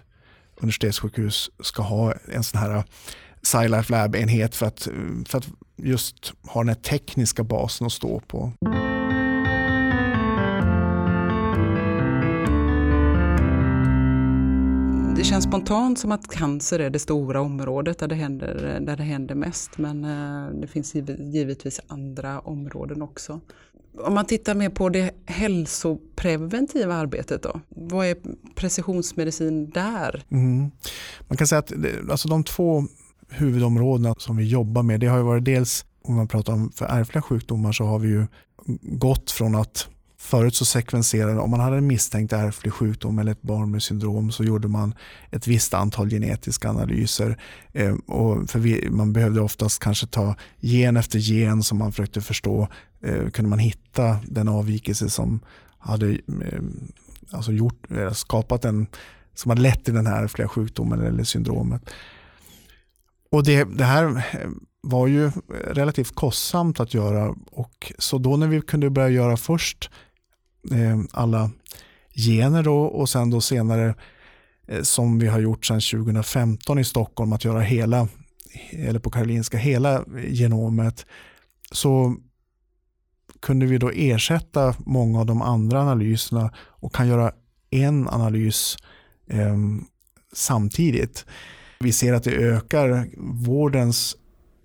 universitetssjukhus 0.57 1.51
ska 1.61 1.83
ha 1.83 2.15
en 2.33 2.45
sån 2.45 2.61
här 2.61 2.77
eh, 2.77 2.85
SciLife 3.43 3.93
Lab-enhet 3.93 4.55
för 4.55 4.67
att, 4.67 4.87
eh, 4.87 4.93
för 5.27 5.39
att 5.39 5.49
just 5.77 6.33
ha 6.43 6.61
den 6.61 6.69
här 6.69 6.75
tekniska 6.75 7.45
basen 7.45 7.87
att 7.87 7.93
stå 7.93 8.21
på. 8.21 8.53
Det 15.17 15.25
känns 15.25 15.45
spontant 15.45 15.99
som 15.99 16.13
att 16.13 16.29
cancer 16.29 16.79
är 16.79 16.91
det 16.91 16.99
stora 16.99 17.41
området 17.41 17.99
där 17.99 18.09
det 18.09 18.15
händer, 18.15 18.79
där 18.81 18.97
det 18.97 19.03
händer 19.03 19.35
mest 19.35 19.79
men 19.79 20.05
eh, 20.05 20.61
det 20.61 20.67
finns 20.67 20.95
givetvis 21.19 21.81
andra 21.87 22.41
områden 22.41 23.03
också 23.03 23.41
om 23.99 24.15
man 24.15 24.27
tittar 24.27 24.55
mer 24.55 24.71
på 24.71 24.89
det 24.89 25.11
hälsopreventiva 25.27 26.95
arbetet 26.95 27.43
då, 27.43 27.61
vad 27.69 28.07
är 28.07 28.17
precisionsmedicin 28.55 29.71
där? 29.71 30.25
Mm. 30.31 30.71
Man 31.29 31.37
kan 31.37 31.47
säga 31.47 31.59
att 31.59 31.73
det, 31.77 32.11
alltså 32.11 32.29
de 32.29 32.45
två 32.45 32.85
huvudområdena 33.29 34.15
som 34.19 34.37
vi 34.37 34.45
jobbar 34.45 34.83
med, 34.83 35.01
det 35.01 35.07
har 35.07 35.17
ju 35.19 35.25
varit 35.25 35.45
dels 35.45 35.85
om 36.03 36.15
man 36.15 36.29
pratar 36.29 36.53
om 36.53 36.73
för 36.73 36.87
ärftliga 36.87 37.23
sjukdomar 37.23 37.73
så 37.73 37.85
har 37.85 37.99
vi 37.99 38.09
ju 38.09 38.27
gått 38.83 39.31
från 39.31 39.55
att 39.55 39.89
Förut 40.19 40.55
så 40.55 40.65
sekvenserade, 40.65 41.41
om 41.41 41.51
man 41.51 41.61
hade 41.61 41.77
en 41.77 41.87
misstänkt 41.87 42.33
ärftlig 42.33 42.73
sjukdom 42.73 43.19
eller 43.19 43.33
ett 43.33 43.43
barn 43.43 43.71
med 43.71 43.83
syndrom 43.83 44.31
så 44.31 44.45
gjorde 44.45 44.69
man 44.69 44.95
ett 45.31 45.47
visst 45.47 45.75
antal 45.75 46.11
genetiska 46.11 46.71
analyser. 46.71 47.41
Eh, 47.73 47.95
och 47.95 48.51
för 48.51 48.59
vi, 48.59 48.91
man 48.91 49.13
behövde 49.13 49.41
oftast 49.41 49.83
kanske 49.83 50.07
ta 50.07 50.35
gen 50.61 50.97
efter 50.97 51.19
gen 51.19 51.63
som 51.63 51.79
man 51.79 51.93
försökte 51.93 52.21
förstå. 52.21 52.69
Eh, 53.03 53.31
kunde 53.31 53.49
man 53.49 53.59
hitta 53.59 54.19
den 54.27 54.49
avvikelse 54.49 55.11
som 55.11 55.41
hade 55.79 56.11
eh, 56.11 56.63
alltså 57.31 57.53
gjort, 57.53 57.91
eh, 57.91 58.13
skapat 58.13 58.65
en, 58.65 58.87
som 59.35 59.51
hade 59.51 59.63
lett 59.63 59.85
till 59.85 59.95
den 59.95 60.07
här 60.07 60.23
ärftliga 60.23 60.49
sjukdomen 60.49 61.01
eller 61.01 61.25
syndromet. 61.25 61.91
Och 63.31 63.45
det, 63.45 63.65
det 63.65 63.85
här 63.85 64.05
eh, 64.17 64.51
var 64.81 65.07
ju 65.07 65.31
relativt 65.65 66.15
kostsamt 66.15 66.81
att 66.81 66.95
göra 66.95 67.35
och 67.51 67.93
så 67.99 68.19
då 68.19 68.37
när 68.37 68.47
vi 68.47 68.61
kunde 68.61 68.91
börja 68.91 69.09
göra 69.09 69.37
först 69.37 69.91
Eh, 70.73 71.01
alla 71.13 71.51
gener 72.15 72.63
då, 72.63 72.79
och 72.79 73.09
sen 73.09 73.31
då 73.31 73.41
senare 73.41 73.95
eh, 74.69 74.83
som 74.83 75.19
vi 75.19 75.27
har 75.27 75.41
gjort 75.41 75.67
sedan 75.67 75.81
2015 75.81 76.79
i 76.79 76.85
Stockholm 76.85 77.33
att 77.33 77.45
göra 77.45 77.61
hela, 77.61 78.09
eller 78.71 78.99
på 78.99 79.11
Karolinska, 79.11 79.57
hela 79.57 80.05
genomet 80.29 81.07
så 81.73 82.17
kunde 83.41 83.67
vi 83.67 83.79
då 83.79 83.91
ersätta 83.91 84.75
många 84.79 85.21
av 85.21 85.27
de 85.27 85.43
andra 85.43 85.81
analyserna 85.81 86.53
och 86.57 86.95
kan 86.95 87.09
göra 87.09 87.33
en 87.71 88.09
analys 88.09 88.77
eh, 89.27 89.57
samtidigt. 90.33 91.27
Vi 91.81 91.93
ser 91.93 92.13
att 92.13 92.25
det 92.25 92.31
ökar 92.31 93.09
vårdens 93.17 94.17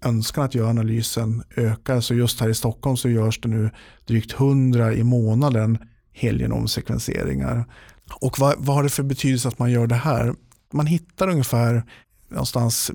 önskan 0.05 0.43
att 0.43 0.55
göra 0.55 0.69
analysen 0.69 1.43
ökar. 1.55 2.01
Så 2.01 2.13
just 2.13 2.39
här 2.39 2.49
i 2.49 2.53
Stockholm 2.53 2.97
så 2.97 3.09
görs 3.09 3.41
det 3.41 3.49
nu 3.49 3.69
drygt 4.05 4.33
100 4.33 4.93
i 4.93 5.03
månaden 5.03 5.77
helgenomsekvenseringar. 6.13 7.65
Och 8.13 8.39
vad, 8.39 8.55
vad 8.57 8.75
har 8.75 8.83
det 8.83 8.89
för 8.89 9.03
betydelse 9.03 9.47
att 9.47 9.59
man 9.59 9.71
gör 9.71 9.87
det 9.87 9.95
här? 9.95 10.35
Man 10.73 10.85
hittar 10.85 11.27
ungefär 11.27 11.83
någonstans 12.29 12.91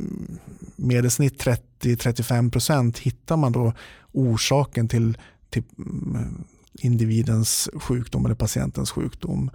medelsnitt 0.76 1.44
30-35 1.80 2.50
procent 2.50 2.99
hittar 2.99 3.37
man 3.37 3.52
då 3.52 3.73
orsaken 4.12 4.88
till, 4.88 5.18
till 5.50 5.62
mm, 5.78 6.44
individens 6.78 7.68
sjukdom 7.75 8.26
eller 8.26 8.35
patientens 8.35 8.90
sjukdom. 8.90 9.50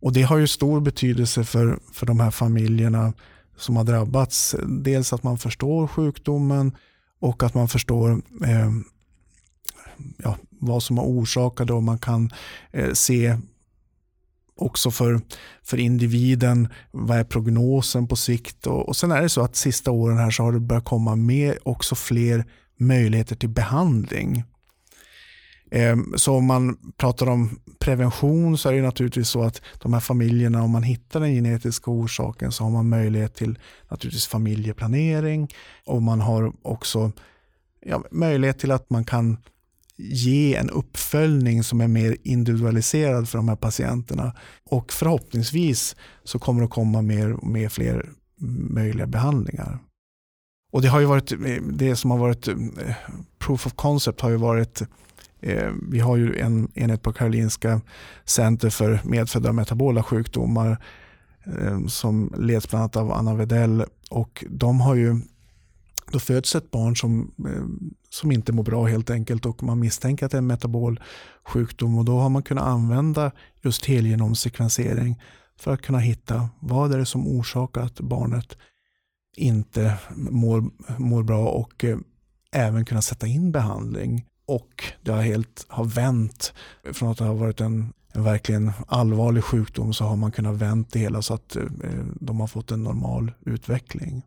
Och 0.00 0.12
det 0.12 0.22
har 0.22 0.38
ju 0.38 0.46
stor 0.46 0.80
betydelse 0.80 1.44
för, 1.44 1.78
för 1.92 2.06
de 2.06 2.20
här 2.20 2.30
familjerna 2.30 3.12
som 3.56 3.76
har 3.76 3.84
drabbats. 3.84 4.56
Dels 4.68 5.12
att 5.12 5.22
man 5.22 5.38
förstår 5.38 5.86
sjukdomen 5.86 6.76
och 7.20 7.42
att 7.42 7.54
man 7.54 7.68
förstår 7.68 8.10
eh, 8.44 8.70
ja, 10.16 10.36
vad 10.60 10.82
som 10.82 10.98
har 10.98 11.04
orsakat 11.04 11.66
det 11.66 11.72
och 11.72 11.82
man 11.82 11.98
kan 11.98 12.30
eh, 12.72 12.92
se 12.92 13.36
också 14.56 14.90
för, 14.90 15.20
för 15.62 15.78
individen, 15.78 16.68
vad 16.90 17.18
är 17.18 17.24
prognosen 17.24 18.08
på 18.08 18.16
sikt? 18.16 18.66
Och, 18.66 18.88
och 18.88 18.96
sen 18.96 19.12
är 19.12 19.22
det 19.22 19.28
så 19.28 19.42
att 19.42 19.56
sista 19.56 19.90
åren 19.90 20.18
här 20.18 20.30
så 20.30 20.42
har 20.42 20.52
det 20.52 20.60
börjat 20.60 20.84
komma 20.84 21.16
med 21.16 21.58
också 21.62 21.94
fler 21.94 22.44
möjligheter 22.76 23.36
till 23.36 23.48
behandling. 23.48 24.44
Ehm, 25.70 26.14
så 26.16 26.36
om 26.36 26.44
man 26.44 26.92
pratar 26.96 27.28
om 27.28 27.60
prevention 27.78 28.58
så 28.58 28.68
är 28.68 28.72
det 28.72 28.82
naturligtvis 28.82 29.28
så 29.28 29.42
att 29.42 29.62
de 29.78 29.92
här 29.92 30.00
familjerna, 30.00 30.62
om 30.62 30.70
man 30.70 30.82
hittar 30.82 31.20
den 31.20 31.34
genetiska 31.34 31.90
orsaken 31.90 32.52
så 32.52 32.64
har 32.64 32.70
man 32.70 32.88
möjlighet 32.88 33.34
till 33.34 33.58
naturligtvis 33.90 34.26
familjeplanering 34.26 35.48
och 35.86 36.02
man 36.02 36.20
har 36.20 36.52
också 36.62 37.12
ja, 37.80 38.04
möjlighet 38.10 38.58
till 38.58 38.70
att 38.70 38.90
man 38.90 39.04
kan 39.04 39.36
ge 39.98 40.54
en 40.54 40.70
uppföljning 40.70 41.62
som 41.62 41.80
är 41.80 41.88
mer 41.88 42.16
individualiserad 42.22 43.28
för 43.28 43.38
de 43.38 43.48
här 43.48 43.56
patienterna. 43.56 44.34
Och 44.70 44.92
förhoppningsvis 44.92 45.96
så 46.24 46.38
kommer 46.38 46.62
det 46.62 46.68
komma 46.68 47.02
mer 47.02 47.32
och 47.32 47.46
mer 47.46 47.68
fler 47.68 48.10
möjliga 48.70 49.06
behandlingar. 49.06 49.78
Och 50.72 50.82
det 50.82 50.88
har 50.88 51.00
ju 51.00 51.06
varit 51.06 51.32
det 51.72 51.96
som 51.96 52.10
har 52.10 52.18
varit 52.18 52.48
eh, 52.48 52.56
proof 53.38 53.66
of 53.66 53.72
concept 53.72 54.20
har 54.20 54.30
ju 54.30 54.36
varit 54.36 54.82
eh, 55.40 55.72
vi 55.90 56.00
har 56.00 56.16
ju 56.16 56.38
en 56.38 56.68
enhet 56.74 57.02
på 57.02 57.12
Karolinska 57.12 57.80
Center 58.24 58.70
för 58.70 59.00
medfödda 59.04 59.52
metabola 59.52 60.02
sjukdomar 60.02 60.84
eh, 61.44 61.86
som 61.86 62.34
leds 62.36 62.68
bland 62.68 62.80
annat 62.82 62.96
av 62.96 63.12
Anna 63.12 63.34
Wedell 63.34 63.84
och 64.10 64.44
de 64.50 64.80
har 64.80 64.94
ju 64.94 65.20
då 66.12 66.18
föds 66.18 66.54
ett 66.54 66.70
barn 66.70 66.96
som, 66.96 67.34
eh, 67.38 67.90
som 68.10 68.32
inte 68.32 68.52
mår 68.52 68.62
bra 68.62 68.86
helt 68.86 69.10
enkelt 69.10 69.46
och 69.46 69.62
man 69.62 69.80
misstänker 69.80 70.26
att 70.26 70.32
det 70.32 70.36
är 70.36 70.38
en 70.38 70.46
metabol 70.46 71.00
sjukdom 71.44 71.98
och 71.98 72.04
då 72.04 72.18
har 72.18 72.28
man 72.28 72.42
kunnat 72.42 72.64
använda 72.64 73.32
just 73.62 73.84
helgenomsekvensering 73.84 75.22
för 75.56 75.74
att 75.74 75.82
kunna 75.82 75.98
hitta 75.98 76.48
vad 76.60 76.94
är 76.94 76.98
det 76.98 77.06
som 77.06 77.26
orsakar 77.26 77.80
att 77.80 78.00
barnet 78.00 78.56
inte 79.36 79.98
mår, 80.16 80.70
mår 80.98 81.22
bra 81.22 81.48
och 81.48 81.84
eh, 81.84 81.98
även 82.52 82.84
kunna 82.84 83.02
sätta 83.02 83.26
in 83.26 83.52
behandling. 83.52 84.24
Och 84.46 84.84
det 85.02 85.12
har 85.12 85.22
helt 85.22 85.66
har 85.68 85.84
vänt 85.84 86.52
från 86.92 87.10
att 87.10 87.18
det 87.18 87.24
har 87.24 87.34
varit 87.34 87.60
en, 87.60 87.92
en 88.12 88.24
verkligen 88.24 88.72
allvarlig 88.86 89.44
sjukdom 89.44 89.92
så 89.92 90.04
har 90.04 90.16
man 90.16 90.32
kunnat 90.32 90.56
vänt 90.56 90.92
det 90.92 90.98
hela 90.98 91.22
så 91.22 91.34
att 91.34 91.56
eh, 91.56 91.62
de 92.20 92.40
har 92.40 92.46
fått 92.46 92.70
en 92.70 92.82
normal 92.82 93.32
utveckling. 93.46 94.26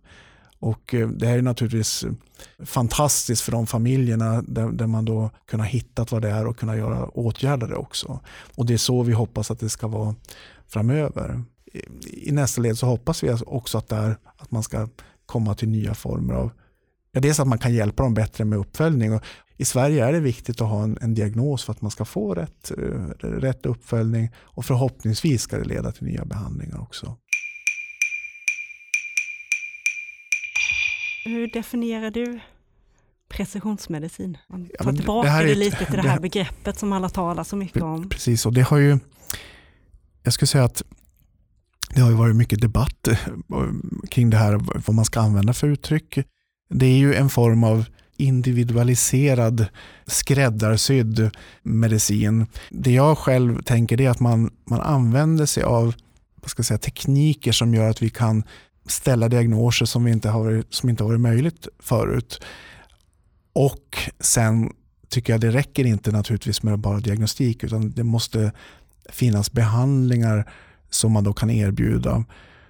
Och 0.62 0.94
eh, 0.94 1.10
det 1.10 1.28
här 1.28 1.38
är 1.38 1.42
naturligtvis 1.42 2.04
eh, 2.04 2.12
fantastiskt 2.66 3.42
för 3.42 3.52
de 3.52 3.68
familjerna 3.68 4.42
där, 4.42 4.72
där 4.72 4.88
man 4.88 5.06
då 5.06 5.30
kunnat 5.48 5.68
hitta 5.68 6.06
vad 6.12 6.22
det 6.22 6.30
är 6.30 6.48
och 6.48 6.58
kunna 6.58 6.78
göra 6.78 7.06
åtgärder 7.06 7.68
det 7.68 7.76
också. 7.76 8.20
Och 8.56 8.66
det 8.66 8.74
är 8.74 8.78
så 8.78 9.04
vi 9.04 9.14
hoppas 9.14 9.52
att 9.52 9.60
det 9.60 9.70
ska 9.70 9.88
vara 9.88 10.16
framöver. 10.68 11.44
I 12.04 12.32
nästa 12.32 12.62
led 12.62 12.78
så 12.78 12.86
hoppas 12.86 13.24
vi 13.24 13.34
också 13.46 13.78
att, 13.78 13.90
där, 13.90 14.18
att 14.38 14.52
man 14.52 14.64
ska 14.64 14.88
komma 15.26 15.56
till 15.56 15.70
nya 15.70 15.94
former 15.94 16.34
av 16.34 16.52
Ja, 17.12 17.22
dels 17.22 17.40
att 17.40 17.48
man 17.48 17.58
kan 17.58 17.74
hjälpa 17.74 18.04
dem 18.04 18.14
bättre 18.14 18.46
med 18.46 18.60
uppföljning. 18.60 19.14
Och 19.14 19.24
I 19.58 19.66
Sverige 19.66 20.06
är 20.06 20.12
det 20.12 20.20
viktigt 20.20 20.62
att 20.62 20.70
ha 20.70 20.84
en, 20.84 20.98
en 21.02 21.14
diagnos 21.14 21.64
för 21.64 21.72
att 21.72 21.82
man 21.82 21.92
ska 21.92 22.06
få 22.06 22.34
rätt, 22.34 22.72
eh, 22.78 23.28
rätt 23.28 23.66
uppföljning 23.66 24.32
och 24.38 24.66
förhoppningsvis 24.66 25.42
ska 25.42 25.58
det 25.58 25.64
leda 25.64 25.92
till 25.92 26.04
nya 26.04 26.26
behandlingar 26.26 26.82
också. 26.82 27.18
Hur 31.24 31.48
definierar 31.48 32.12
du 32.12 32.40
precisionsmedicin? 33.30 34.38
Tar 34.50 34.68
ja, 34.80 34.94
tillbaka 34.94 35.38
det, 35.38 35.48
det 35.48 35.56
lite 35.56 35.86
till 35.86 35.96
det 35.96 36.02
här 36.02 36.16
det, 36.16 36.22
begreppet 36.22 36.80
som 36.80 36.94
alla 36.94 37.10
talar 37.10 37.44
så 37.44 37.56
mycket 37.56 37.82
om. 37.82 38.10
Precis, 38.10 38.46
och 38.46 38.54
det 38.54 38.62
har 38.62 38.78
ju, 38.78 39.00
jag 40.24 40.34
skulle 40.34 40.48
säga 40.48 40.64
att 40.64 40.84
det 41.96 42.02
har 42.02 42.10
ju 42.10 42.16
varit 42.16 42.36
mycket 42.36 42.62
debatt 42.62 43.08
eh, 43.08 43.18
kring 44.10 44.30
det 44.30 44.38
här, 44.38 44.60
vad 44.86 44.96
man 44.96 45.06
ska 45.06 45.20
använda 45.20 45.54
för 45.54 45.68
uttryck. 45.68 46.20
Det 46.70 46.86
är 46.86 46.98
ju 46.98 47.14
en 47.14 47.30
form 47.30 47.64
av 47.64 47.86
individualiserad, 48.18 49.66
skräddarsydd 50.06 51.32
medicin. 51.64 52.46
Det 52.70 52.92
jag 52.92 53.18
själv 53.18 53.62
tänker 53.62 54.02
är 54.02 54.10
att 54.10 54.20
man, 54.20 54.52
man 54.66 54.82
använder 54.82 55.46
sig 55.46 55.64
av 55.64 55.96
vad 56.36 56.50
ska 56.50 56.60
jag 56.60 56.66
säga, 56.66 56.78
tekniker 56.78 57.52
som 57.52 57.74
gör 57.74 57.90
att 57.90 58.02
vi 58.02 58.10
kan 58.10 58.44
ställa 58.92 59.30
diagnoser 59.30 59.86
som, 59.86 60.04
vi 60.04 60.12
inte 60.12 60.30
har, 60.30 60.64
som 60.70 60.90
inte 60.90 61.04
har 61.04 61.10
varit 61.10 61.22
möjligt 61.22 61.68
förut. 61.80 62.42
Och 63.54 63.98
sen 64.20 64.74
tycker 65.10 65.34
jag 65.34 65.42
det 65.42 65.52
räcker 65.52 65.86
inte 65.86 66.12
naturligtvis 66.12 66.64
med 66.64 66.80
bara 66.80 67.00
diagnostik 67.00 67.64
utan 67.64 67.92
det 67.92 68.04
måste 68.04 68.52
finnas 69.10 69.52
behandlingar 69.52 70.52
som 70.90 71.12
man 71.12 71.24
då 71.24 71.34
kan 71.34 71.50
erbjuda. 71.50 72.26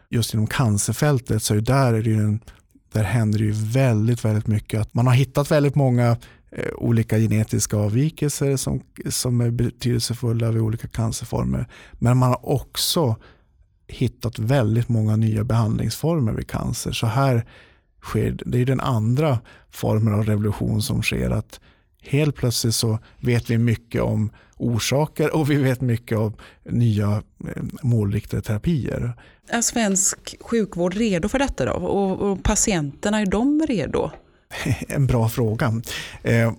Just 0.09 0.33
inom 0.33 0.47
cancerfältet 0.47 1.43
så 1.43 1.55
är 1.55 1.61
där, 1.61 1.93
är 1.93 2.01
det 2.01 2.13
en, 2.13 2.39
där 2.93 3.03
händer 3.03 3.39
det 3.39 3.45
ju 3.45 3.51
väldigt, 3.51 4.25
väldigt 4.25 4.47
mycket. 4.47 4.81
Att 4.81 4.93
man 4.93 5.07
har 5.07 5.13
hittat 5.13 5.51
väldigt 5.51 5.75
många 5.75 6.17
eh, 6.51 6.73
olika 6.75 7.17
genetiska 7.17 7.77
avvikelser 7.77 8.57
som, 8.57 8.81
som 9.09 9.41
är 9.41 9.51
betydelsefulla 9.51 10.51
vid 10.51 10.61
olika 10.61 10.87
cancerformer. 10.87 11.67
Men 11.93 12.17
man 12.17 12.29
har 12.29 12.49
också 12.49 13.15
hittat 13.91 14.39
väldigt 14.39 14.89
många 14.89 15.15
nya 15.15 15.43
behandlingsformer 15.43 16.31
vid 16.31 16.47
cancer. 16.47 16.91
Så 16.91 17.07
här 17.07 17.45
sker, 18.01 18.39
det 18.45 18.61
är 18.61 18.65
den 18.65 18.79
andra 18.79 19.39
formen 19.71 20.13
av 20.13 20.25
revolution 20.25 20.81
som 20.81 21.01
sker. 21.01 21.29
att 21.29 21.59
Helt 22.03 22.35
plötsligt 22.35 22.75
så 22.75 22.99
vet 23.19 23.49
vi 23.49 23.57
mycket 23.57 24.01
om 24.01 24.29
orsaker 24.57 25.35
och 25.35 25.51
vi 25.51 25.55
vet 25.55 25.81
mycket 25.81 26.17
om 26.17 26.33
nya 26.63 27.23
eh, 27.47 27.63
målriktade 27.81 28.41
terapier. 28.41 29.13
Är 29.49 29.61
svensk 29.61 30.35
sjukvård 30.41 30.93
redo 30.93 31.29
för 31.29 31.39
detta 31.39 31.65
då? 31.65 31.71
Och, 31.71 32.31
och 32.31 32.43
patienterna, 32.43 33.19
är 33.19 33.25
de 33.25 33.65
redo? 33.67 34.11
en 34.87 35.07
bra 35.07 35.29
fråga. 35.29 35.81
Eh, 36.23 36.51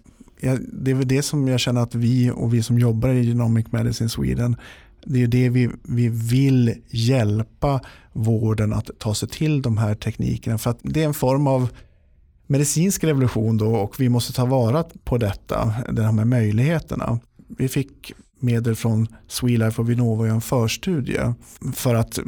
det 0.73 0.91
är 0.91 0.95
väl 0.95 1.09
det 1.09 1.23
som 1.23 1.49
jag 1.49 1.61
känner 1.61 1.81
att 1.81 1.95
vi 1.95 2.31
och 2.31 2.55
vi 2.55 2.63
som 2.63 2.79
jobbar 2.79 3.09
i 3.09 3.25
Genomic 3.25 3.73
Medicine 3.73 4.09
Sweden 4.09 4.57
det 5.07 5.23
är 5.23 5.27
det 5.27 5.49
vi, 5.49 5.71
vi 5.83 6.09
vill 6.09 6.75
hjälpa 6.91 7.81
vården 8.13 8.73
att 8.73 8.91
ta 8.99 9.15
sig 9.15 9.29
till 9.29 9.63
de 9.63 9.79
här 9.79 9.95
teknikerna. 9.95 10.59
För 10.59 10.71
att 10.71 10.79
det 10.83 11.03
är 11.03 11.07
en 11.07 11.15
form 11.15 11.47
av 11.47 11.69
medicinsk 12.47 13.05
revolution 13.05 13.57
då 13.57 13.75
och 13.75 14.01
vi 14.01 14.09
måste 14.09 14.33
ta 14.33 14.45
vara 14.45 14.85
på 15.05 15.19
detta, 15.19 15.75
de 15.93 16.19
här 16.19 16.25
möjligheterna. 16.25 17.21
Vi 17.59 17.69
fick 17.69 18.13
medel 18.41 18.77
från 18.77 19.09
Swelife 19.29 19.81
och 19.81 19.91
Vinnova 19.91 20.27
i 20.27 20.31
en 20.31 20.41
förstudie 20.41 21.35
för 21.75 21.95
att 21.95 22.19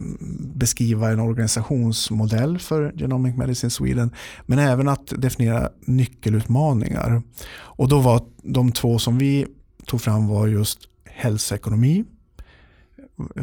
beskriva 0.55 1.11
en 1.11 1.21
organisationsmodell 1.21 2.59
för 2.59 2.93
Genomic 2.97 3.37
Medicine 3.37 3.71
Sweden 3.71 4.11
men 4.47 4.59
även 4.59 4.89
att 4.89 5.13
definiera 5.17 5.71
nyckelutmaningar. 5.87 7.23
Och 7.55 7.89
då 7.89 7.99
var 7.99 8.23
de 8.43 8.73
två 8.73 8.99
som 8.99 9.19
vi 9.19 9.47
tog 9.87 10.01
fram 10.01 10.29
var 10.29 10.47
just 10.47 10.79
hälsoekonomi 11.05 12.05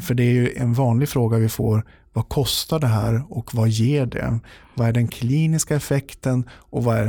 för 0.02 0.14
det 0.14 0.24
är 0.24 0.34
ju 0.34 0.54
en 0.54 0.74
vanlig 0.74 1.10
fråga 1.10 1.38
vi 1.38 1.50
får. 1.50 1.86
Vad 2.14 2.30
kostar 2.30 2.80
det 2.80 2.88
här 2.88 3.24
och 3.30 3.56
vad 3.56 3.70
ger 3.70 4.06
det? 4.06 4.40
Vad 4.76 4.88
är 4.88 4.94
den 4.94 5.08
kliniska 5.08 5.76
effekten 5.76 6.50
och 6.52 6.84
vad 6.84 6.98
är 6.98 7.08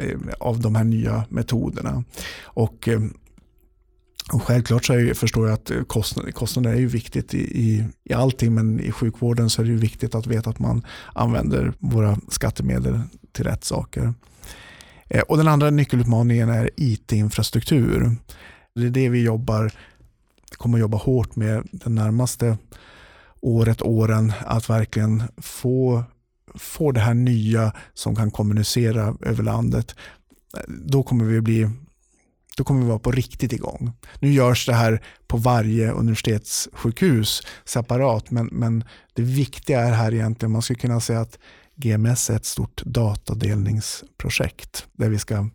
eh, 0.00 0.18
av 0.40 0.60
de 0.60 0.74
här 0.74 0.84
nya 0.84 1.24
metoderna? 1.28 2.04
Och, 2.42 2.88
eh, 2.88 3.00
och 4.32 4.42
självklart 4.42 4.84
så 4.84 4.92
är, 4.92 5.14
förstår 5.14 5.48
jag 5.48 5.54
att 5.54 5.70
kostnader, 5.86 6.30
kostnader 6.30 6.70
är 6.70 6.78
ju 6.78 6.86
viktigt 6.86 7.34
i, 7.34 7.38
i, 7.38 7.84
i 8.04 8.12
allting 8.12 8.54
men 8.54 8.80
i 8.80 8.92
sjukvården 8.92 9.50
så 9.50 9.62
är 9.62 9.66
det 9.66 9.72
ju 9.72 9.78
viktigt 9.78 10.14
att 10.14 10.26
veta 10.26 10.50
att 10.50 10.58
man 10.58 10.86
använder 11.14 11.72
våra 11.78 12.18
skattemedel 12.28 13.00
till 13.32 13.44
rätt 13.44 13.64
saker. 13.64 14.14
Eh, 15.08 15.20
och 15.20 15.36
den 15.36 15.48
andra 15.48 15.70
nyckelutmaningen 15.70 16.48
är 16.48 16.70
IT-infrastruktur. 16.76 18.16
Det 18.74 18.86
är 18.86 18.90
det 18.90 19.08
vi 19.08 19.22
jobbar 19.22 19.72
kommer 20.56 20.78
att 20.78 20.80
jobba 20.80 20.96
hårt 20.96 21.36
med 21.36 21.68
det 21.72 21.90
närmaste 21.90 22.58
året, 23.40 23.82
åren 23.82 24.32
att 24.46 24.70
verkligen 24.70 25.22
få, 25.36 26.04
få 26.54 26.92
det 26.92 27.00
här 27.00 27.14
nya 27.14 27.72
som 27.94 28.16
kan 28.16 28.30
kommunicera 28.30 29.14
över 29.20 29.42
landet. 29.42 29.94
Då 30.68 31.02
kommer 31.02 31.24
vi 31.24 31.40
bli 31.40 31.70
då 32.56 32.64
kommer 32.64 32.80
vi 32.80 32.88
vara 32.88 32.98
på 32.98 33.10
riktigt 33.10 33.52
igång. 33.52 33.92
Nu 34.20 34.32
görs 34.32 34.66
det 34.66 34.74
här 34.74 35.02
på 35.26 35.36
varje 35.36 35.90
universitetssjukhus 35.90 37.42
separat, 37.64 38.30
men, 38.30 38.46
men 38.46 38.84
det 39.12 39.22
viktiga 39.22 39.80
är 39.80 39.92
här 39.92 40.14
egentligen, 40.14 40.52
man 40.52 40.62
skulle 40.62 40.78
kunna 40.78 41.00
säga 41.00 41.20
att 41.20 41.38
GMS 41.76 42.30
är 42.30 42.36
ett 42.36 42.44
stort 42.44 42.82
datadelningsprojekt 42.84 44.86
där 44.92 45.08
vi 45.08 45.18
ska 45.18 45.48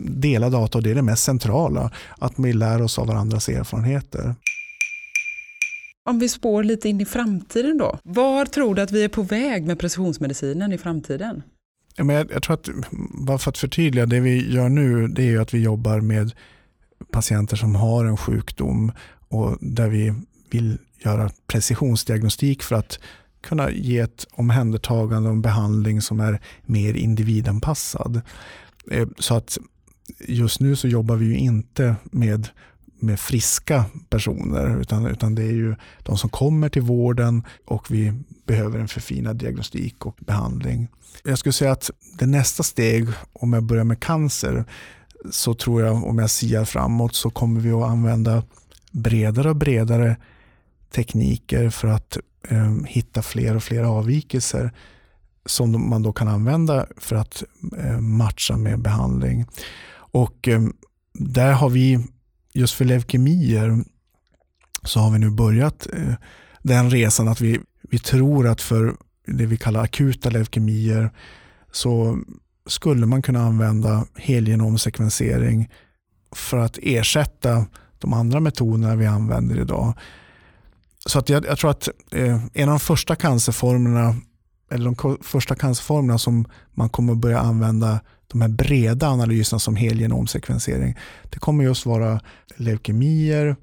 dela 0.00 0.50
data 0.50 0.78
och 0.78 0.84
det 0.84 0.90
är 0.90 0.94
det 0.94 1.02
mest 1.02 1.24
centrala, 1.24 1.90
att 2.18 2.32
vi 2.36 2.52
lär 2.52 2.82
oss 2.82 2.98
av 2.98 3.06
varandras 3.06 3.48
erfarenheter. 3.48 4.34
Om 6.04 6.18
vi 6.18 6.28
spår 6.28 6.64
lite 6.64 6.88
in 6.88 7.00
i 7.00 7.04
framtiden 7.04 7.78
då. 7.78 7.98
Var 8.02 8.44
tror 8.44 8.74
du 8.74 8.82
att 8.82 8.92
vi 8.92 9.04
är 9.04 9.08
på 9.08 9.22
väg 9.22 9.66
med 9.66 9.78
precisionsmedicinen 9.78 10.72
i 10.72 10.78
framtiden? 10.78 11.42
Ja, 11.96 12.04
men 12.04 12.16
jag, 12.16 12.30
jag, 12.30 12.42
tror 12.42 12.54
att, 12.54 12.68
bara 13.26 13.38
för 13.38 13.50
att 13.50 13.58
förtydliga, 13.58 14.06
det 14.06 14.20
vi 14.20 14.52
gör 14.52 14.68
nu 14.68 15.08
det 15.08 15.22
är 15.22 15.40
att 15.40 15.54
vi 15.54 15.58
jobbar 15.58 16.00
med 16.00 16.32
patienter 17.12 17.56
som 17.56 17.74
har 17.74 18.04
en 18.04 18.16
sjukdom 18.16 18.92
och 19.28 19.58
där 19.60 19.88
vi 19.88 20.14
vill 20.50 20.78
göra 21.04 21.30
precisionsdiagnostik 21.46 22.62
för 22.62 22.76
att 22.76 22.98
kunna 23.40 23.70
ge 23.70 23.98
ett 23.98 24.26
omhändertagande 24.32 25.28
och 25.28 25.34
en 25.34 25.42
behandling 25.42 26.02
som 26.02 26.20
är 26.20 26.40
mer 26.62 26.94
individanpassad. 26.94 28.20
Eh, 28.90 29.08
så 29.18 29.34
att 29.34 29.58
just 30.18 30.60
nu 30.60 30.76
så 30.76 30.88
jobbar 30.88 31.16
vi 31.16 31.26
ju 31.26 31.36
inte 31.36 31.96
med, 32.04 32.48
med 33.00 33.20
friska 33.20 33.84
personer 34.08 34.80
utan, 34.80 35.06
utan 35.06 35.34
det 35.34 35.42
är 35.42 35.52
ju 35.52 35.74
de 36.02 36.18
som 36.18 36.30
kommer 36.30 36.68
till 36.68 36.82
vården 36.82 37.42
och 37.66 37.90
vi 37.90 38.12
behöver 38.46 38.78
en 38.78 38.88
förfinad 38.88 39.36
diagnostik 39.36 40.06
och 40.06 40.16
behandling. 40.18 40.88
Jag 41.24 41.38
skulle 41.38 41.52
säga 41.52 41.72
att 41.72 41.90
det 42.18 42.26
nästa 42.26 42.62
steg, 42.62 43.08
om 43.32 43.52
jag 43.52 43.62
börjar 43.62 43.84
med 43.84 44.00
cancer, 44.00 44.64
så 45.30 45.54
tror 45.54 45.82
jag, 45.82 46.04
om 46.04 46.18
jag 46.18 46.30
siar 46.30 46.64
framåt, 46.64 47.14
så 47.14 47.30
kommer 47.30 47.60
vi 47.60 47.70
att 47.70 47.90
använda 47.90 48.42
bredare 48.90 49.50
och 49.50 49.56
bredare 49.56 50.16
tekniker 50.90 51.70
för 51.70 51.88
att 51.88 52.18
eh, 52.48 52.74
hitta 52.86 53.22
fler 53.22 53.56
och 53.56 53.62
fler 53.62 53.82
avvikelser 53.82 54.72
som 55.46 55.88
man 55.90 56.02
då 56.02 56.12
kan 56.12 56.28
använda 56.28 56.86
för 56.96 57.16
att 57.16 57.42
eh, 57.78 58.00
matcha 58.00 58.56
med 58.56 58.78
behandling. 58.78 59.46
Och 60.10 60.48
eh, 60.48 60.62
där 61.12 61.52
har 61.52 61.68
vi, 61.68 62.06
just 62.54 62.74
för 62.74 62.84
leukemier, 62.84 63.84
så 64.82 65.00
har 65.00 65.10
vi 65.10 65.18
nu 65.18 65.30
börjat 65.30 65.86
eh, 65.92 66.14
den 66.62 66.90
resan 66.90 67.28
att 67.28 67.40
vi, 67.40 67.60
vi 67.90 67.98
tror 67.98 68.46
att 68.46 68.60
för 68.60 68.96
det 69.26 69.46
vi 69.46 69.56
kallar 69.56 69.80
akuta 69.80 70.30
leukemier 70.30 71.10
så 71.72 72.18
skulle 72.66 73.06
man 73.06 73.22
kunna 73.22 73.40
använda 73.40 74.06
helgenomsekvensering 74.14 75.70
för 76.32 76.58
att 76.58 76.78
ersätta 76.82 77.66
de 77.98 78.12
andra 78.12 78.40
metoderna 78.40 78.96
vi 78.96 79.06
använder 79.06 79.60
idag. 79.60 79.94
Så 81.06 81.18
att 81.18 81.28
jag, 81.28 81.46
jag 81.46 81.58
tror 81.58 81.70
att 81.70 81.88
eh, 82.12 82.44
en 82.52 82.68
av 82.68 82.72
de 82.72 82.80
första 82.80 83.16
cancerformerna 83.16 84.16
eller 84.70 84.84
de 84.84 85.18
första 85.22 85.54
cancerformerna 85.54 86.18
som 86.18 86.48
man 86.74 86.88
kommer 86.88 87.14
börja 87.14 87.38
använda 87.38 88.00
de 88.26 88.40
här 88.40 88.48
breda 88.48 89.08
analyserna 89.08 89.58
som 89.58 89.76
helgenomsekvensering. 89.76 90.96
Det 91.30 91.38
kommer 91.38 91.64
just 91.64 91.86
vara 91.86 92.20
leukemier 92.56 93.56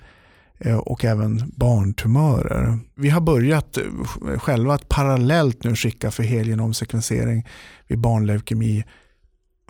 eh, 0.59 0.77
och 0.77 1.05
även 1.05 1.51
barntumörer. 1.55 2.79
Vi 2.95 3.09
har 3.09 3.21
börjat 3.21 3.77
eh, 3.77 4.39
själva 4.39 4.73
att 4.73 4.89
parallellt 4.89 5.63
nu 5.63 5.75
skicka 5.75 6.11
för 6.11 6.23
helgenomsekvensering 6.23 7.47
vid 7.87 7.99
barnleukemi 7.99 8.83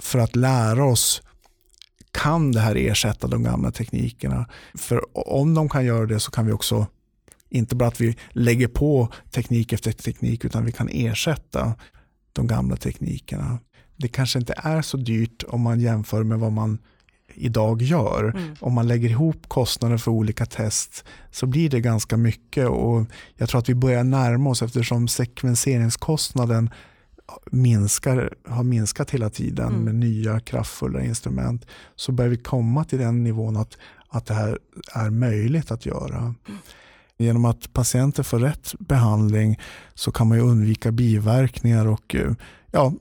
för 0.02 0.20
att 0.20 0.36
lära 0.36 0.86
oss 0.86 1.22
kan 2.12 2.52
det 2.52 2.60
här 2.60 2.76
ersätta 2.76 3.28
de 3.28 3.44
gamla 3.44 3.72
teknikerna? 3.72 4.46
För 4.74 5.02
om 5.14 5.54
de 5.54 5.70
kan 5.70 5.86
göra 5.86 6.06
det 6.06 6.20
så 6.20 6.32
kan 6.32 6.46
vi 6.46 6.52
också 6.52 6.88
inte 7.54 7.76
bara 7.76 7.88
att 7.88 8.02
vi 8.02 8.16
lägger 8.32 8.68
på 8.68 9.10
teknik 9.32 9.74
efter 9.74 9.92
teknik 9.92 10.46
utan 10.46 10.66
vi 10.66 10.72
kan 10.72 10.90
ersätta 10.92 11.76
de 12.34 12.48
gamla 12.48 12.76
teknikerna. 12.76 13.60
Det 13.98 14.08
kanske 14.08 14.40
inte 14.40 14.54
är 14.58 14.82
så 14.82 14.98
dyrt 14.98 15.44
om 15.48 15.62
man 15.62 15.80
jämför 15.80 16.24
med 16.24 16.40
vad 16.40 16.52
man 16.52 16.78
idag 17.34 17.82
gör. 17.82 18.24
Mm. 18.24 18.56
Om 18.60 18.74
man 18.74 18.88
lägger 18.88 19.10
ihop 19.10 19.48
kostnader 19.50 19.98
för 19.98 20.12
olika 20.12 20.46
test 20.46 21.06
så 21.32 21.46
blir 21.46 21.70
det 21.70 21.80
ganska 21.80 22.18
mycket 22.18 22.68
och 22.68 23.06
jag 23.36 23.50
tror 23.50 23.60
att 23.60 23.70
vi 23.70 23.76
börjar 23.76 24.04
närma 24.04 24.50
oss 24.50 24.62
eftersom 24.62 25.08
sekvenseringskostnaden 25.08 26.70
minskar, 27.52 28.34
har 28.48 28.64
minskat 28.64 29.12
hela 29.12 29.30
tiden 29.30 29.68
mm. 29.68 29.84
med 29.84 29.96
nya 29.96 30.40
kraftfulla 30.40 31.04
instrument 31.04 31.66
så 31.96 32.12
börjar 32.12 32.30
vi 32.30 32.38
komma 32.38 32.84
till 32.84 33.00
den 33.00 33.24
nivån 33.24 33.58
att, 33.58 33.78
att 34.10 34.26
det 34.26 34.34
här 34.34 34.60
är 34.94 35.10
möjligt 35.10 35.72
att 35.72 35.86
göra. 35.86 36.36
Genom 37.18 37.46
att 37.46 37.74
patienter 37.74 38.24
får 38.24 38.40
rätt 38.40 38.74
behandling 38.80 39.60
så 39.94 40.12
kan 40.12 40.28
man 40.28 40.40
undvika 40.40 40.92
biverkningar 40.92 41.88
och 41.88 42.16
eh, 42.16 42.32
ja, 42.72 42.94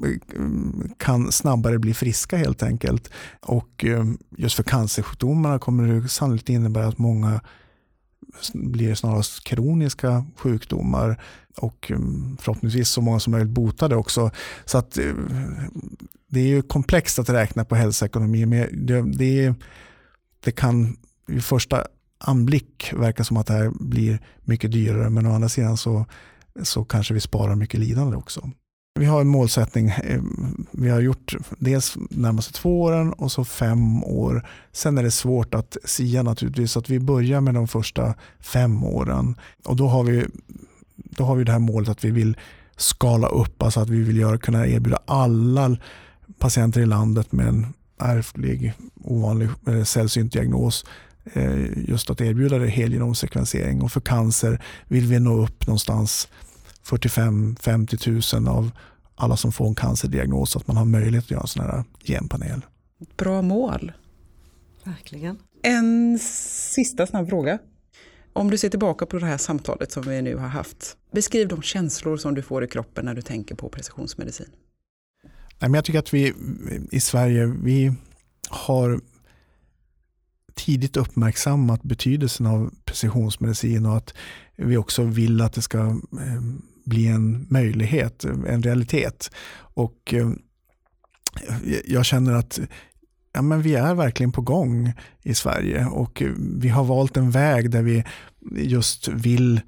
kan 0.98 1.32
snabbare 1.32 1.78
bli 1.78 1.94
friska 1.94 2.36
helt 2.36 2.62
enkelt. 2.62 3.10
Och 3.40 3.84
eh, 3.84 4.04
just 4.36 4.56
för 4.56 4.62
cancersjukdomarna 4.62 5.58
kommer 5.58 6.00
det 6.00 6.08
sannolikt 6.08 6.48
innebära 6.48 6.86
att 6.86 6.98
många 6.98 7.40
blir 8.54 8.94
snarast 8.94 9.44
kroniska 9.44 10.24
sjukdomar 10.36 11.22
och 11.56 11.90
eh, 11.90 11.98
förhoppningsvis 12.38 12.88
så 12.88 13.00
många 13.00 13.20
som 13.20 13.30
möjligt 13.30 13.50
botade 13.50 13.96
också. 13.96 14.30
Så 14.64 14.78
att 14.78 14.98
det 16.28 16.40
är 16.40 16.46
ju 16.46 16.62
komplext 16.62 17.18
att 17.18 17.28
räkna 17.28 17.64
på 17.64 17.74
hälsoekonomi 17.74 18.46
men 18.46 18.86
det, 18.86 19.02
det, 19.02 19.54
det 20.40 20.52
kan 20.52 20.96
i 21.28 21.40
första 21.40 21.86
anblick 22.22 22.92
verkar 22.92 23.24
som 23.24 23.36
att 23.36 23.46
det 23.46 23.52
här 23.52 23.70
blir 23.80 24.20
mycket 24.44 24.72
dyrare 24.72 25.10
men 25.10 25.26
å 25.26 25.34
andra 25.34 25.48
sidan 25.48 25.76
så, 25.76 26.06
så 26.62 26.84
kanske 26.84 27.14
vi 27.14 27.20
sparar 27.20 27.54
mycket 27.54 27.80
lidande 27.80 28.16
också. 28.16 28.50
Vi 28.94 29.06
har 29.06 29.20
en 29.20 29.28
målsättning. 29.28 29.88
Eh, 29.88 30.22
vi 30.70 30.90
har 30.90 31.00
gjort 31.00 31.34
dels 31.58 31.96
närmaste 32.10 32.52
två 32.52 32.82
åren 32.82 33.12
och 33.12 33.32
så 33.32 33.44
fem 33.44 34.04
år. 34.04 34.46
Sen 34.72 34.98
är 34.98 35.02
det 35.02 35.10
svårt 35.10 35.54
att 35.54 35.76
sia 35.84 36.22
naturligtvis. 36.22 36.72
Så 36.72 36.78
att 36.78 36.90
vi 36.90 37.00
börjar 37.00 37.40
med 37.40 37.54
de 37.54 37.68
första 37.68 38.14
fem 38.40 38.84
åren. 38.84 39.34
Och 39.64 39.76
då 39.76 39.88
har 39.88 40.04
vi, 40.04 40.26
då 40.96 41.24
har 41.24 41.36
vi 41.36 41.44
det 41.44 41.52
här 41.52 41.58
målet 41.58 41.88
att 41.88 42.04
vi 42.04 42.10
vill 42.10 42.36
skala 42.76 43.28
upp. 43.28 43.62
Alltså 43.62 43.80
att 43.80 43.88
vi 43.88 44.02
vill 44.02 44.16
göra, 44.16 44.38
kunna 44.38 44.66
erbjuda 44.66 44.98
alla 45.04 45.76
patienter 46.38 46.80
i 46.80 46.86
landet 46.86 47.32
med 47.32 47.48
en 47.48 47.66
ärftlig 47.98 48.72
ovanlig 49.04 49.48
eh, 49.66 49.82
sällsynt 49.82 50.32
diagnos 50.32 50.84
just 51.88 52.10
att 52.10 52.20
erbjuda 52.20 52.58
det 52.58 52.68
helgenomsekvensering. 52.68 53.82
Och 53.82 53.92
för 53.92 54.00
cancer 54.00 54.62
vill 54.88 55.06
vi 55.06 55.20
nå 55.20 55.42
upp 55.42 55.66
någonstans 55.66 56.28
45-50 56.84 58.34
000 58.38 58.48
av 58.48 58.70
alla 59.14 59.36
som 59.36 59.52
får 59.52 59.66
en 59.66 59.74
cancerdiagnos, 59.74 60.56
att 60.56 60.66
man 60.66 60.76
har 60.76 60.84
möjlighet 60.84 61.24
att 61.24 61.30
göra 61.30 61.40
en 61.40 61.46
sån 61.46 61.62
här 61.62 61.84
genpanel. 62.04 62.60
Bra 63.16 63.42
mål. 63.42 63.92
Verkligen. 64.84 65.38
En 65.62 66.18
sista 66.18 67.06
snabb 67.06 67.28
fråga. 67.28 67.58
Om 68.32 68.50
du 68.50 68.58
ser 68.58 68.68
tillbaka 68.68 69.06
på 69.06 69.18
det 69.18 69.26
här 69.26 69.38
samtalet 69.38 69.92
som 69.92 70.02
vi 70.02 70.22
nu 70.22 70.36
har 70.36 70.48
haft, 70.48 70.96
beskriv 71.12 71.48
de 71.48 71.62
känslor 71.62 72.16
som 72.16 72.34
du 72.34 72.42
får 72.42 72.64
i 72.64 72.68
kroppen 72.68 73.04
när 73.04 73.14
du 73.14 73.22
tänker 73.22 73.54
på 73.54 73.68
precisionsmedicin. 73.68 74.48
Jag 75.58 75.84
tycker 75.84 75.98
att 75.98 76.14
vi 76.14 76.34
i 76.90 77.00
Sverige 77.00 77.46
vi 77.46 77.92
har 78.48 79.00
tidigt 80.54 80.96
uppmärksammat 80.96 81.82
betydelsen 81.82 82.46
av 82.46 82.70
precisionsmedicin 82.84 83.86
och 83.86 83.96
att 83.96 84.14
vi 84.56 84.76
också 84.76 85.02
vill 85.02 85.40
att 85.40 85.52
det 85.52 85.62
ska 85.62 85.78
eh, 85.78 86.42
bli 86.84 87.06
en 87.06 87.46
möjlighet, 87.50 88.24
en 88.24 88.62
realitet. 88.62 89.30
Och 89.56 90.14
eh, 90.14 90.30
jag 91.84 92.04
känner 92.04 92.32
att 92.32 92.60
ja, 93.32 93.42
men 93.42 93.62
vi 93.62 93.74
är 93.74 93.94
verkligen 93.94 94.32
på 94.32 94.40
gång 94.40 94.92
i 95.22 95.34
Sverige 95.34 95.86
och 95.86 96.22
vi 96.36 96.68
har 96.68 96.84
valt 96.84 97.16
en 97.16 97.30
väg 97.30 97.70
där 97.70 97.82
vi 97.82 98.04
just 98.56 99.08
vill 99.08 99.60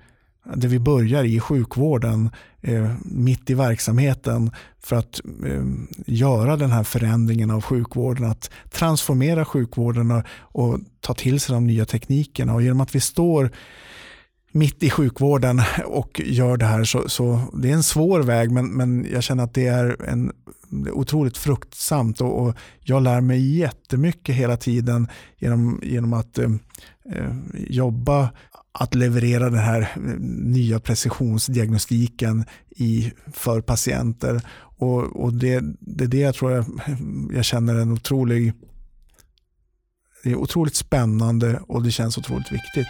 där 0.45 0.69
vi 0.69 0.79
börjar 0.79 1.25
i 1.25 1.41
sjukvården, 1.41 2.31
eh, 2.63 2.95
mitt 3.05 3.51
i 3.51 3.55
verksamheten 3.55 4.51
för 4.83 4.97
att 4.97 5.21
eh, 5.47 5.65
göra 6.07 6.57
den 6.57 6.71
här 6.71 6.85
förändringen 6.85 7.51
av 7.51 7.63
sjukvården, 7.63 8.31
att 8.31 8.51
transformera 8.71 9.45
sjukvården 9.45 10.11
och, 10.11 10.23
och, 10.39 10.79
ta 11.01 11.15
till 11.15 11.41
sig 11.41 11.55
de 11.55 11.67
nya 11.67 11.85
teknikerna. 11.85 12.55
Och 12.55 12.63
genom 12.63 12.81
att 12.81 12.95
vi 12.95 13.01
står 13.01 13.51
mitt 14.55 14.83
i 14.83 14.91
sjukvården 14.91 15.63
och 15.85 16.21
gör 16.25 16.57
det 16.57 16.65
här. 16.65 16.85
Så, 16.85 17.09
så 17.09 17.41
det 17.53 17.71
är 17.71 17.75
en 17.75 17.83
svår 17.83 18.21
väg 18.21 18.51
men, 18.51 18.67
men 18.67 19.07
jag 19.13 19.23
känner 19.23 19.45
att 19.45 19.55
det 19.55 19.67
är 19.67 20.03
en 20.09 20.33
det 20.83 20.91
är 20.91 20.99
otroligt 20.99 21.37
fruktsamt 21.37 22.21
och, 22.21 22.43
och, 22.43 22.55
jag 22.81 23.03
lär 23.03 23.21
mig 23.21 23.57
jättemycket 23.57 24.35
hela 24.35 24.57
tiden 24.57 25.09
genom, 25.39 25.81
genom 25.83 26.13
att 26.13 26.39
eh, 26.39 26.51
eh 27.13 27.33
jobba 27.55 28.31
att 28.73 28.95
leverera 28.95 29.51
den 29.51 29.59
här 29.59 29.81
eh, 29.81 30.01
nya 30.21 30.81
precisionsdiagnostiken 30.81 32.45
i, 32.71 33.13
för 33.33 33.61
patienter. 33.61 34.43
Och, 34.77 35.25
och 35.25 35.33
det, 35.33 35.63
det 35.81 36.05
är 36.05 36.09
det 36.09 36.21
jag 36.21 36.35
tror 36.35 36.53
jag, 36.53 36.65
jag 37.33 37.45
känner 37.45 37.75
en 37.75 37.93
otrolig 37.93 38.53
det 40.23 40.31
är 40.31 40.37
otroligt 40.37 40.75
spännande 40.75 41.61
och 41.69 41.83
det 41.83 41.91
känns 41.91 42.19
otroligt 42.19 42.53
viktigt. 42.53 42.89